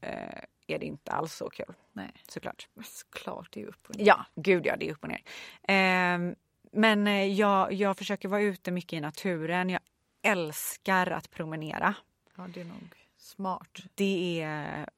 eh, 0.00 0.42
är 0.66 0.78
det 0.78 0.86
inte 0.86 1.12
alls 1.12 1.34
så 1.34 1.50
kul. 1.50 1.74
Nej, 1.92 2.12
Såklart. 2.28 2.68
såklart 2.84 3.48
det 3.52 3.62
är 3.62 3.66
upp 3.66 3.88
och 3.88 3.96
ner. 3.96 4.06
Ja, 4.06 4.24
gud 4.34 4.66
ja, 4.66 4.76
det 4.76 4.88
är 4.88 4.92
upp 4.92 5.02
och 5.02 5.08
ner. 5.08 5.22
Ehm, 5.62 6.34
men 6.72 7.06
eh, 7.06 7.24
jag, 7.26 7.72
jag 7.72 7.96
försöker 7.96 8.28
vara 8.28 8.40
ute 8.42 8.70
mycket 8.70 8.92
i 8.92 9.00
naturen. 9.00 9.70
Jag 9.70 9.80
älskar 10.22 11.06
att 11.10 11.30
promenera. 11.30 11.94
Ja, 12.36 12.46
det 12.54 12.60
är 12.60 12.64
nog 12.64 12.94
smart. 13.18 13.78
Det 13.94 14.42
är, 14.42 14.88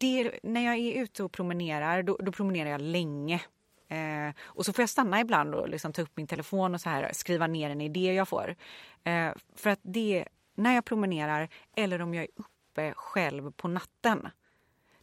det 0.00 0.20
är, 0.20 0.40
när 0.42 0.64
jag 0.64 0.76
är 0.76 1.02
ute 1.02 1.22
och 1.22 1.32
promenerar, 1.32 2.02
då, 2.02 2.16
då 2.20 2.32
promenerar 2.32 2.70
jag 2.70 2.80
länge. 2.80 3.40
Eh, 3.88 4.34
och 4.44 4.66
så 4.66 4.72
får 4.72 4.82
jag 4.82 4.88
stanna 4.88 5.20
ibland 5.20 5.54
och 5.54 5.68
liksom 5.68 5.92
ta 5.92 6.02
upp 6.02 6.16
min 6.16 6.26
telefon 6.26 6.74
och 6.74 6.80
så 6.80 6.90
här, 6.90 7.10
skriva 7.12 7.46
ner 7.46 7.70
en 7.70 7.80
idé 7.80 8.14
jag 8.14 8.28
får. 8.28 8.56
Eh, 9.04 9.30
för 9.56 9.70
att 9.70 9.78
det, 9.82 10.24
när 10.54 10.74
jag 10.74 10.84
promenerar 10.84 11.48
eller 11.76 12.02
om 12.02 12.14
jag 12.14 12.24
är 12.24 12.30
uppe 12.36 12.92
själv 12.96 13.52
på 13.52 13.68
natten, 13.68 14.28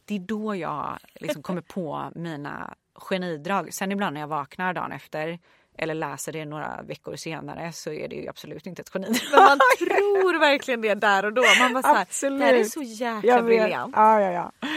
det 0.04 0.14
är 0.14 0.18
då 0.18 0.54
jag 0.54 0.98
liksom 1.14 1.42
kommer 1.42 1.60
på 1.60 2.12
mina 2.14 2.74
genidrag. 2.94 3.74
Sen 3.74 3.92
ibland 3.92 4.14
när 4.14 4.20
jag 4.20 4.28
vaknar 4.28 4.74
dagen 4.74 4.92
efter 4.92 5.38
eller 5.78 5.94
läser 5.94 6.32
det 6.32 6.44
några 6.44 6.82
veckor 6.82 7.16
senare 7.16 7.72
så 7.72 7.92
är 7.92 8.08
det 8.08 8.16
ju 8.16 8.28
absolut 8.28 8.66
inte 8.66 8.82
ett 8.82 8.90
genidrag. 8.90 9.20
Men 9.32 9.44
man 9.44 9.58
tror 9.78 10.40
verkligen 10.40 10.80
det 10.80 10.94
där 10.94 11.24
och 11.24 11.32
då. 11.32 11.42
Man 11.60 11.72
bara 11.72 11.82
såhär, 11.82 12.02
Absolut. 12.02 12.40
det 12.40 12.46
här 12.46 12.54
är 12.54 12.64
så 12.64 12.82
jäkla 12.82 13.42
briljant. 13.42 13.94
Ja, 13.96 14.20
ja, 14.20 14.32
ja. 14.32 14.68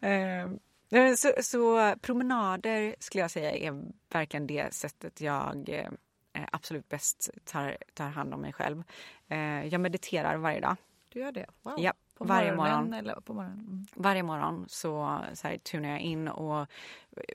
Eh, 0.00 1.14
så, 1.16 1.32
så 1.42 1.94
promenader 2.00 2.94
skulle 2.98 3.22
jag 3.22 3.30
säga 3.30 3.52
är 3.52 3.82
verkligen 4.12 4.46
det 4.46 4.74
sättet 4.74 5.20
jag 5.20 5.68
eh, 5.68 6.44
absolut 6.52 6.88
bäst 6.88 7.30
tar, 7.44 7.76
tar 7.94 8.08
hand 8.08 8.34
om 8.34 8.40
mig 8.40 8.52
själv. 8.52 8.82
Eh, 9.28 9.66
jag 9.66 9.80
mediterar 9.80 10.36
varje 10.36 10.60
dag. 10.60 10.76
Du 11.08 11.20
gör 11.20 11.32
det? 11.32 11.46
Wow. 11.62 11.74
Ja, 11.78 11.92
På 12.14 12.24
varje 12.24 12.56
morgon. 12.56 12.94
eller 12.94 13.14
på 13.14 13.34
morgonen? 13.34 13.58
Mm. 13.58 13.86
Varje 13.94 14.22
morgon 14.22 14.64
så, 14.68 15.20
så 15.34 15.48
här, 15.48 15.58
tunar 15.58 15.88
jag 15.88 16.00
in 16.00 16.28
och 16.28 16.66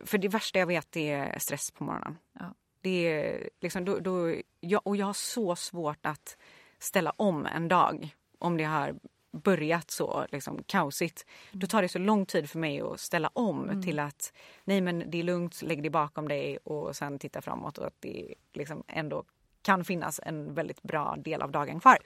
för 0.02 0.18
det 0.18 0.28
värsta 0.28 0.60
jag 0.60 0.68
vet 0.68 0.98
är 0.98 1.40
stress 1.40 1.72
på 1.72 1.84
morgonen. 1.84 2.18
Ja. 2.34 2.54
Det 2.82 2.90
är 2.90 3.50
liksom 3.62 3.86
då, 3.86 4.00
då, 4.00 4.36
jag, 4.60 4.82
och 4.88 4.96
jag 4.96 5.06
har 5.06 5.14
så 5.14 5.56
svårt 5.56 6.06
att 6.06 6.38
ställa 6.80 7.12
om 7.12 7.46
en 7.46 7.68
dag 7.68 8.16
om 8.40 8.58
det 8.58 8.64
har 8.64 8.96
börjat 9.34 9.92
så 9.92 10.26
liksom, 10.32 10.64
kaosigt. 10.64 11.26
Då 11.52 11.68
tar 11.68 11.82
det 11.82 11.90
så 11.90 12.00
lång 12.00 12.26
tid 12.26 12.50
för 12.50 12.60
mig 12.60 12.82
att 12.82 13.00
ställa 13.00 13.30
om 13.34 13.82
till 13.84 14.00
att 14.00 14.34
nej 14.64 14.82
men 14.82 15.04
det 15.08 15.20
är 15.20 15.24
lugnt, 15.24 15.62
lägg 15.62 15.84
det 15.84 15.90
bakom 15.90 16.28
dig 16.28 16.58
och 16.58 16.96
sen 16.96 17.20
titta 17.20 17.42
framåt 17.42 17.78
och 17.78 17.88
att 17.88 18.02
det 18.02 18.34
liksom 18.54 18.84
ändå 18.88 19.24
kan 19.62 19.86
finnas 19.86 20.20
en 20.24 20.54
väldigt 20.54 20.84
bra 20.84 21.16
del 21.18 21.42
av 21.42 21.52
dagen 21.52 21.80
kvar. 21.80 21.98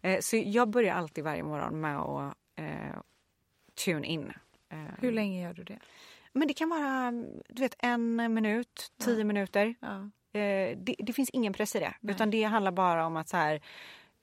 Eh, 0.00 0.20
så 0.20 0.36
jag 0.36 0.68
börjar 0.68 0.94
alltid 0.94 1.24
varje 1.24 1.42
morgon 1.42 1.80
med 1.80 1.98
att 1.98 2.34
eh, 2.56 3.00
tune 3.84 4.06
in. 4.06 4.32
Eh, 4.68 4.78
Hur 4.98 5.12
länge 5.12 5.42
gör 5.42 5.54
du 5.54 5.62
det? 5.62 5.78
men 6.32 6.48
det 6.48 6.54
kan 6.54 6.68
vara 6.68 7.10
du 7.48 7.62
vet, 7.62 7.76
en 7.78 8.34
minut, 8.34 8.92
tio 8.98 9.24
minuter. 9.24 9.74
Ja. 9.80 10.10
Eh, 10.40 10.78
det, 10.78 10.96
det 10.98 11.12
finns 11.12 11.30
ingen 11.30 11.52
press 11.52 11.76
i 11.76 11.78
det. 11.78 11.94
Nej. 12.00 12.14
Utan 12.14 12.30
det 12.30 12.42
handlar 12.42 12.72
bara 12.72 13.06
om 13.06 13.16
att 13.16 13.28
så 13.28 13.36
här, 13.36 13.60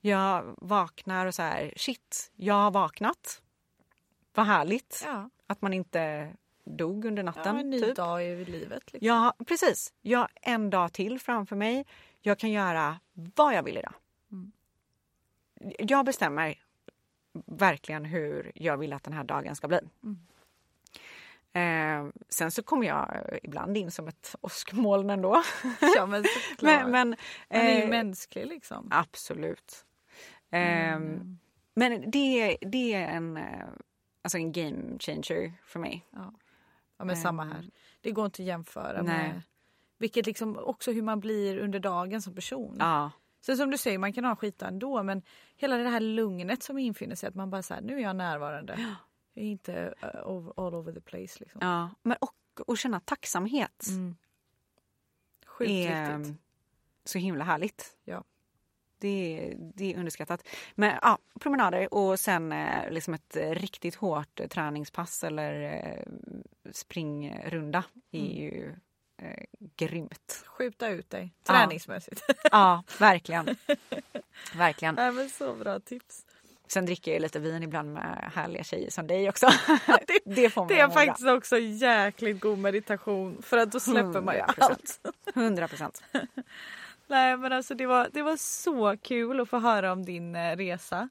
jag 0.01 0.55
vaknar 0.57 1.25
och 1.25 1.35
så 1.35 1.41
här, 1.41 1.73
shit, 1.75 2.31
jag 2.35 2.53
har 2.53 2.71
vaknat. 2.71 3.41
Vad 4.33 4.45
härligt 4.45 5.01
Ja. 5.05 5.29
att 5.47 5.61
man 5.61 5.73
inte 5.73 6.33
dog 6.65 7.05
under 7.05 7.23
natten. 7.23 7.55
ja, 7.55 7.61
en 7.61 7.69
ny 7.69 7.81
typ. 7.81 7.95
dag 7.95 8.25
i 8.25 8.45
livet. 8.45 8.93
Liksom. 8.93 9.07
Ja, 9.07 9.33
precis. 9.47 9.93
Jag 10.01 10.19
har 10.19 10.29
en 10.35 10.69
dag 10.69 10.93
till 10.93 11.19
framför 11.19 11.55
mig. 11.55 11.85
Jag 12.21 12.39
kan 12.39 12.51
göra 12.51 12.99
vad 13.13 13.53
jag 13.53 13.63
vill 13.63 13.77
idag. 13.77 13.93
Mm. 14.31 14.51
Jag 15.79 16.05
bestämmer 16.05 16.59
verkligen 17.45 18.05
hur 18.05 18.51
jag 18.55 18.77
vill 18.77 18.93
att 18.93 19.03
den 19.03 19.13
här 19.13 19.23
dagen 19.23 19.55
ska 19.55 19.67
bli. 19.67 19.79
Mm. 20.03 20.19
Eh, 21.53 22.13
sen 22.29 22.51
så 22.51 22.63
kommer 22.63 22.87
jag 22.87 23.39
ibland 23.43 23.77
in 23.77 23.91
som 23.91 24.07
ett 24.07 24.35
åskmoln 24.41 25.09
ändå. 25.09 25.43
Ja, 25.95 26.05
men 26.05 26.25
men, 26.61 26.91
men, 26.91 27.09
Man 27.09 27.15
är 27.49 27.75
ju 27.77 27.83
eh, 27.83 27.89
mänsklig 27.89 28.47
liksom. 28.47 28.87
Absolut. 28.91 29.85
Ehm, 30.51 31.03
Mm. 31.03 31.37
Men 31.73 32.11
det, 32.11 32.57
det 32.61 32.93
är 32.93 33.07
en, 33.07 33.37
eh, 33.37 33.67
alltså 34.21 34.37
en 34.37 34.51
game 34.51 34.99
changer 34.99 35.53
för 35.65 35.79
mig. 35.79 36.05
Ja. 36.11 36.33
ja, 36.97 37.05
men 37.05 37.17
samma 37.17 37.43
här. 37.43 37.59
Ehm, 37.59 37.71
Det 38.01 38.11
går 38.11 38.25
inte 38.25 38.41
att 38.41 38.47
jämföra 38.47 39.01
Nej. 39.01 39.27
med 39.27 39.41
vilket 39.97 40.25
liksom 40.25 40.57
också 40.57 40.91
hur 40.91 41.01
man 41.01 41.19
blir 41.19 41.57
under 41.57 41.79
dagen 41.79 42.21
som 42.21 42.35
person. 42.35 42.75
Ja, 42.79 43.11
Sen 43.41 43.57
som 43.57 43.71
du 43.71 43.77
säger, 43.77 43.97
man 43.97 44.13
kan 44.13 44.25
ha 44.25 44.35
skit 44.35 44.61
ändå 44.61 45.03
men 45.03 45.21
hela 45.55 45.77
det 45.77 45.89
här 45.89 45.99
lugnet 45.99 46.63
som 46.63 46.77
infinner 46.77 47.15
sig 47.15 47.29
att 47.29 47.35
man 47.35 47.49
bara 47.49 47.61
säger 47.61 47.81
nu 47.81 47.95
är 47.97 47.99
jag 48.03 48.15
närvarande. 48.15 48.95
Jag 49.33 49.43
är 49.45 49.47
inte 49.49 49.93
over, 50.25 50.53
all 50.67 50.75
over 50.75 50.93
the 50.93 51.01
place 51.01 51.39
liksom. 51.39 51.59
ja. 51.61 51.89
Men 52.03 52.17
och, 52.21 52.35
och 52.67 52.77
känna 52.77 52.99
tacksamhet 52.99 53.85
Mm. 53.89 54.15
Sjukt 55.45 55.69
är 55.71 56.17
viktigt. 56.17 56.37
så 57.03 57.17
himla 57.17 57.43
härligt. 57.43 57.97
Ja. 58.03 58.23
Det, 58.99 59.53
det 59.75 59.93
är 59.93 59.97
underskattat. 59.99 60.47
Men 60.75 60.95
ja, 61.01 61.17
promenader 61.39 61.93
och 61.93 62.19
sen 62.19 62.51
eh, 62.51 62.89
liksom 62.91 63.13
ett 63.13 63.35
eh, 63.35 63.49
riktigt 63.51 63.95
hårt 63.95 64.39
eh, 64.39 64.47
träningspass 64.47 65.23
eller 65.23 65.61
eh, 65.63 66.03
springrunda 66.71 67.83
är 68.11 68.19
Mm. 68.19 68.31
ju 68.31 68.75
eh, 69.21 69.43
grymt. 69.75 70.43
Skjuta 70.47 70.89
ut 70.89 71.09
dig 71.09 71.33
Ja. 71.47 71.53
träningsmässigt. 71.53 72.21
Ja, 72.51 72.83
verkligen. 72.99 73.55
verkligen. 74.55 74.95
Nej, 74.95 75.11
men 75.11 75.29
så 75.29 75.53
bra 75.55 75.79
tips. 75.79 76.25
Sen 76.67 76.85
dricker 76.85 77.13
jag 77.13 77.21
lite 77.21 77.39
vin 77.39 77.63
ibland 77.63 77.93
med 77.93 78.31
härliga 78.35 78.63
tjejer 78.63 78.89
som 78.89 79.07
dig 79.07 79.29
också. 79.29 79.47
det 80.25 80.49
får 80.49 80.61
man 80.61 80.67
Det 80.67 80.79
är 80.79 80.87
må 80.87 80.93
bra. 80.93 81.05
faktiskt 81.05 81.27
också 81.27 81.57
jäkligt 81.59 82.39
god 82.39 82.57
meditation 82.59 83.41
för 83.41 83.57
att 83.57 83.71
då 83.71 83.79
släpper 83.79 84.21
man 84.21 84.35
ju 84.35 84.41
100%. 84.41 84.53
allt. 84.57 84.99
100 85.35 85.67
procent. 85.67 86.03
Nej 87.09 87.37
men 87.37 87.53
alltså 87.53 87.75
det 87.75 87.85
var, 87.85 88.09
det 88.13 88.21
var 88.21 88.37
så 88.37 88.97
kul 88.97 89.39
att 89.39 89.49
få 89.49 89.59
höra 89.59 89.91
om 89.91 90.05
din 90.05 90.35
eh, 90.35 90.55
resa. 90.57 91.09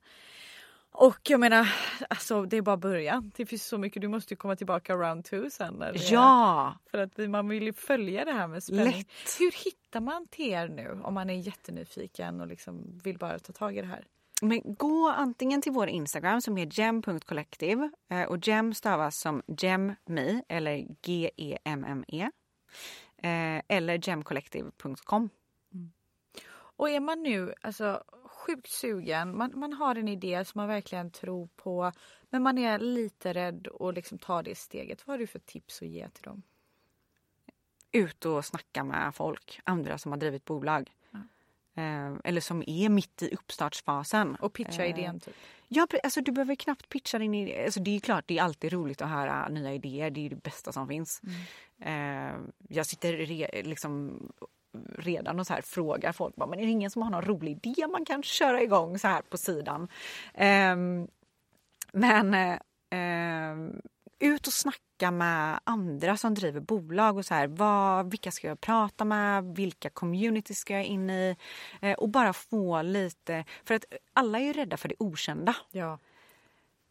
Och 0.92 1.18
jag 1.30 1.40
menar, 1.40 1.68
alltså 2.10 2.42
det 2.44 2.56
är 2.56 2.62
bara 2.62 2.76
början. 2.76 3.32
Det 3.36 3.46
finns 3.46 3.64
så 3.66 3.78
mycket, 3.78 4.02
du 4.02 4.08
måste 4.08 4.34
ju 4.34 4.38
komma 4.38 4.56
tillbaka 4.56 4.94
round 4.94 5.24
two 5.24 5.50
sen. 5.50 5.78
Det- 5.78 5.92
Ja, 6.10 6.74
För 6.90 6.98
att 6.98 7.18
man 7.30 7.48
vill 7.48 7.62
ju 7.62 7.72
följa 7.72 8.24
det 8.24 8.32
här 8.32 8.46
med 8.48 8.62
spänning. 8.62 8.96
lätt. 8.96 9.36
Hur 9.38 9.64
hittar 9.64 10.00
man 10.00 10.26
till 10.26 10.50
er 10.52 10.68
nu 10.68 11.00
om 11.04 11.14
man 11.14 11.30
är 11.30 11.34
jättenyfiken 11.34 12.40
och 12.40 12.46
liksom 12.46 13.00
vill 13.04 13.18
bara 13.18 13.38
ta 13.38 13.52
tag 13.52 13.76
i 13.76 13.80
det 13.80 13.86
här? 13.86 14.04
Men 14.42 14.60
gå 14.64 15.08
antingen 15.16 15.62
till 15.62 15.72
vår 15.72 15.88
Instagram 15.88 16.40
som 16.40 16.58
är 16.58 16.66
gem.collective 16.66 17.90
eh, 18.10 18.22
och 18.22 18.38
gem 18.46 18.74
stavas 18.74 19.18
som 19.20 19.42
gemme 19.46 19.96
eller 20.48 20.86
G-E-M-M-E. 21.02 22.30
Eh, 23.22 23.62
eller 23.76 24.08
gemcollective.com. 24.08 25.30
Och 26.78 26.90
är 26.90 27.00
man 27.00 27.22
nu 27.22 27.54
alltså, 27.60 28.02
sjukt 28.24 28.70
sugen, 28.70 29.36
man, 29.36 29.52
man 29.54 29.72
har 29.72 29.96
en 29.96 30.08
idé 30.08 30.44
som 30.44 30.58
man 30.58 30.68
verkligen 30.68 31.10
tror 31.10 31.48
på 31.56 31.92
men 32.30 32.42
man 32.42 32.58
är 32.58 32.78
lite 32.78 33.32
rädd 33.32 33.68
att 33.80 33.94
liksom 33.94 34.18
ta 34.18 34.42
det 34.42 34.54
steget. 34.54 35.06
Vad 35.06 35.14
har 35.14 35.18
du 35.18 35.26
för 35.26 35.38
tips 35.38 35.82
att 35.82 35.88
ge 35.88 36.08
till 36.08 36.22
dem? 36.22 36.42
Ut 37.92 38.24
och 38.24 38.44
snacka 38.44 38.84
med 38.84 39.14
folk, 39.14 39.60
andra 39.64 39.98
som 39.98 40.12
har 40.12 40.18
drivit 40.18 40.44
bolag. 40.44 40.90
Eh, 41.74 42.12
eller 42.24 42.40
som 42.40 42.64
är 42.66 42.88
mitt 42.88 43.22
i 43.22 43.34
uppstartsfasen. 43.34 44.34
Och 44.34 44.52
pitcha 44.52 44.84
Eh, 44.84 44.90
idén 44.90 45.20
typ. 45.20 45.34
Ja, 45.68 45.86
alltså 46.02 46.20
du 46.20 46.32
behöver 46.32 46.54
knappt 46.54 46.88
pitcha 46.88 47.18
din 47.18 47.34
idé. 47.34 47.64
Alltså 47.64 47.80
det 47.80 47.96
är 47.96 48.00
klart, 48.00 48.24
det 48.28 48.38
är 48.38 48.42
alltid 48.42 48.72
roligt 48.72 49.02
att 49.02 49.08
höra 49.08 49.48
nya 49.48 49.74
idéer. 49.74 50.10
Det 50.10 50.26
är 50.26 50.30
det 50.30 50.42
bästa 50.42 50.72
som 50.72 50.88
finns. 50.88 51.22
Eh, 51.80 52.36
jag 52.68 52.86
sitter 52.86 53.12
re, 53.12 53.62
liksom 53.62 54.20
redan 54.98 55.40
och 55.40 55.46
så 55.46 55.54
här 55.54 55.62
frågar 55.62 56.12
folk. 56.12 56.36
Bara, 56.36 56.48
men 56.48 56.58
är 56.58 56.64
det 56.64 56.70
ingen 56.70 56.90
som 56.90 57.02
har 57.02 57.10
någon 57.10 57.24
rolig 57.24 57.66
idé 57.66 57.86
man 57.86 58.04
kan 58.04 58.22
köra 58.22 58.62
igång 58.62 58.98
så 58.98 59.08
här 59.08 59.22
på 59.22 59.38
sidan? 59.38 59.88
Ehm, 60.34 61.08
men 61.92 62.34
eh, 62.34 63.78
ut 64.18 64.46
och 64.46 64.52
snacka 64.52 65.10
med 65.10 65.60
andra 65.64 66.16
som 66.16 66.34
driver 66.34 66.60
bolag 66.60 67.16
och 67.16 67.26
så 67.26 67.34
här. 67.34 67.46
Vad, 67.46 68.10
vilka 68.10 68.30
ska 68.30 68.48
jag 68.48 68.60
prata 68.60 69.04
med? 69.04 69.44
Vilka 69.56 69.90
community 69.90 70.54
ska 70.54 70.74
jag 70.74 70.84
in 70.84 71.10
i? 71.10 71.36
Eh, 71.80 71.92
och 71.92 72.08
bara 72.08 72.32
få 72.32 72.82
lite... 72.82 73.44
För 73.64 73.74
att 73.74 73.84
alla 74.12 74.38
är 74.38 74.42
ju 74.42 74.52
rädda 74.52 74.76
för 74.76 74.88
det 74.88 74.94
okända. 74.98 75.56
Ja. 75.70 75.98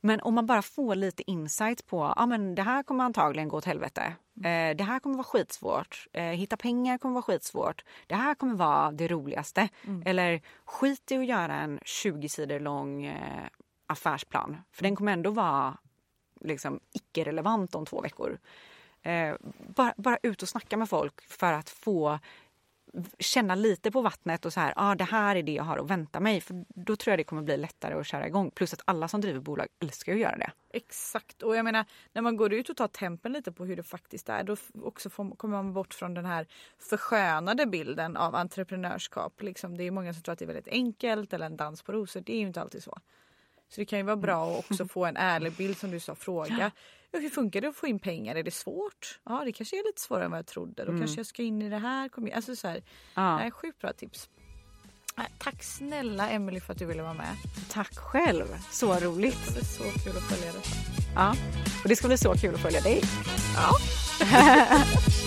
Men 0.02 0.22
om 0.22 0.36
man 0.36 0.46
bara 0.46 0.62
får 0.62 0.96
lite 0.96 1.32
insight 1.32 1.88
på 1.88 2.14
men 2.28 2.56
det 2.56 2.62
här 2.62 2.84
kommer 2.84 3.04
antagligen 3.04 3.48
gå 3.48 3.58
åt 3.58 3.66
helvete. 3.66 4.16
Eh, 4.36 4.76
det 4.76 4.84
här 4.84 5.00
kommer 5.00 5.16
vara 5.16 5.24
skitsvårt. 5.24 6.08
Eh, 6.14 6.24
hitta 6.24 6.58
pengar 6.58 6.98
kommer 6.98 7.14
vara 7.14 7.22
skitsvårt. 7.22 7.84
Det 8.08 8.16
här 8.16 8.36
kommer 8.36 8.56
vara 8.56 8.92
det 8.92 9.08
roligaste. 9.08 9.70
Eller 10.06 10.42
skit 10.66 11.12
i 11.12 11.18
att 11.18 11.26
göra 11.26 11.56
en 11.56 11.80
20 11.86 12.30
sidor 12.30 12.60
lång 12.60 13.06
eh, 13.06 13.48
affärsplan. 13.88 14.58
För 14.72 14.84
den 14.84 14.96
kommer 14.96 15.14
ändå 15.14 15.32
vara 15.32 15.78
liksom 16.42 16.80
icke-relevant 16.94 17.76
om 17.76 17.86
två 17.86 18.02
veckor. 18.02 18.40
Eh, 19.02 19.36
bara, 19.76 19.94
bara 19.98 20.18
ut 20.24 20.42
och 20.42 20.50
snacka 20.50 20.78
med 20.78 20.90
folk 20.90 21.22
för 21.22 21.54
att 21.54 21.70
få 21.70 22.20
känna 23.20 23.56
lite 23.56 23.92
på 23.92 24.02
vattnet 24.02 24.46
och 24.46 24.54
så 24.54 24.60
här, 24.60 24.74
ah, 24.76 24.96
det 24.96 25.04
här 25.04 25.36
är 25.36 25.44
det 25.44 25.52
jag 25.52 25.64
har 25.64 25.78
att 25.78 25.90
vänta 25.90 26.20
mig. 26.20 26.42
För 26.42 26.66
då 26.68 26.96
tror 26.96 27.12
jag 27.12 27.20
det 27.20 27.24
kommer 27.24 27.42
bli 27.42 27.58
lättare 27.58 27.94
att 27.94 28.08
köra 28.08 28.28
igång. 28.28 28.52
Plus 28.52 28.74
att 28.74 28.82
alla 28.86 29.08
som 29.08 29.22
driver 29.22 29.40
bolag 29.40 29.68
älskar 29.80 30.14
att 30.14 30.20
göra 30.20 30.38
det. 30.38 30.52
Exakt. 30.74 31.44
Och 31.44 31.56
jag 31.56 31.64
menar, 31.66 31.86
när 32.14 32.22
man 32.22 32.38
går 32.38 32.54
ut 32.54 32.70
och 32.70 32.78
tar 32.78 32.88
tempen 32.88 33.34
lite 33.34 33.52
på 33.52 33.66
hur 33.66 33.76
det 33.76 33.84
faktiskt 33.84 34.30
är, 34.30 34.44
då 34.44 34.56
också 34.84 35.10
får, 35.10 35.36
kommer 35.36 35.64
man 35.64 35.74
bort 35.74 35.94
från 35.94 36.14
den 36.14 36.26
här 36.26 36.48
förskönade 36.78 37.66
bilden 37.66 38.18
av 38.18 38.36
entreprenörskap. 38.36 39.42
Liksom, 39.42 39.78
det 39.78 39.84
är 39.84 39.92
många 39.92 40.14
som 40.14 40.24
tror 40.24 40.34
att 40.34 40.40
det 40.40 40.46
är 40.46 40.48
väldigt 40.54 40.68
enkelt 40.68 41.34
eller 41.34 41.46
en 41.46 41.58
dans 41.58 41.82
på 41.82 41.92
rosor. 41.92 42.22
Det 42.22 42.34
är 42.34 42.40
ju 42.40 42.48
inte 42.48 42.62
alltid 42.62 42.84
så. 42.84 42.98
Så 43.70 43.82
det 43.82 43.86
kan 43.86 44.00
ju 44.00 44.06
vara 44.06 44.16
bra 44.16 44.52
att 44.52 44.72
också 44.72 44.88
få 44.88 45.06
en 45.06 45.18
ärlig 45.18 45.54
bild 45.54 45.78
som 45.78 45.92
du 45.92 46.00
sa, 46.00 46.16
fråga. 46.16 46.72
Hur 47.14 47.30
funkar 47.30 47.62
det 47.62 47.68
att 47.68 47.76
få 47.76 47.88
in 47.88 48.00
pengar? 48.00 48.36
Är 48.36 48.44
det 48.44 48.52
svårt? 48.52 49.20
Ja, 49.26 49.42
det 49.46 49.52
kanske 49.52 49.80
är 49.80 49.88
lite 49.88 50.02
svårare 50.02 50.26
än 50.26 50.32
vad 50.32 50.38
jag 50.38 50.46
trodde. 50.46 50.84
Då 50.84 50.90
mm. 50.90 51.02
kanske 51.02 51.20
jag 51.20 51.26
ska 51.26 51.44
in 51.44 51.62
i 51.62 51.70
det 51.70 51.78
här. 51.78 52.10
Alltså 52.36 52.56
så 52.56 52.68
här, 52.68 52.84
ja. 53.14 53.38
nej, 53.38 53.52
sjukt 53.52 53.82
bra 53.82 53.94
tips. 53.94 54.30
Tack 55.38 55.64
snälla 55.64 56.30
Emily 56.30 56.60
för 56.60 56.74
att 56.74 56.80
du 56.80 56.86
ville 56.86 57.02
vara 57.02 57.14
med. 57.14 57.36
Tack 57.70 57.98
själv. 57.98 58.46
Så 58.72 59.00
roligt. 59.00 59.56
Det 59.56 59.66
ska 59.66 59.84
bli 59.84 59.92
så 59.94 60.00
kul 60.00 60.18
att 60.18 60.24
följa 60.24 60.52
det. 60.52 60.60
Ja, 61.16 61.36
och 61.84 61.90
det 61.90 61.96
ska 61.96 62.08
bli 62.08 62.18
så 62.18 62.34
kul 62.34 62.56
att 62.56 62.62
följa 62.62 62.82
dig. 62.82 63.02
Ja. 63.56 63.72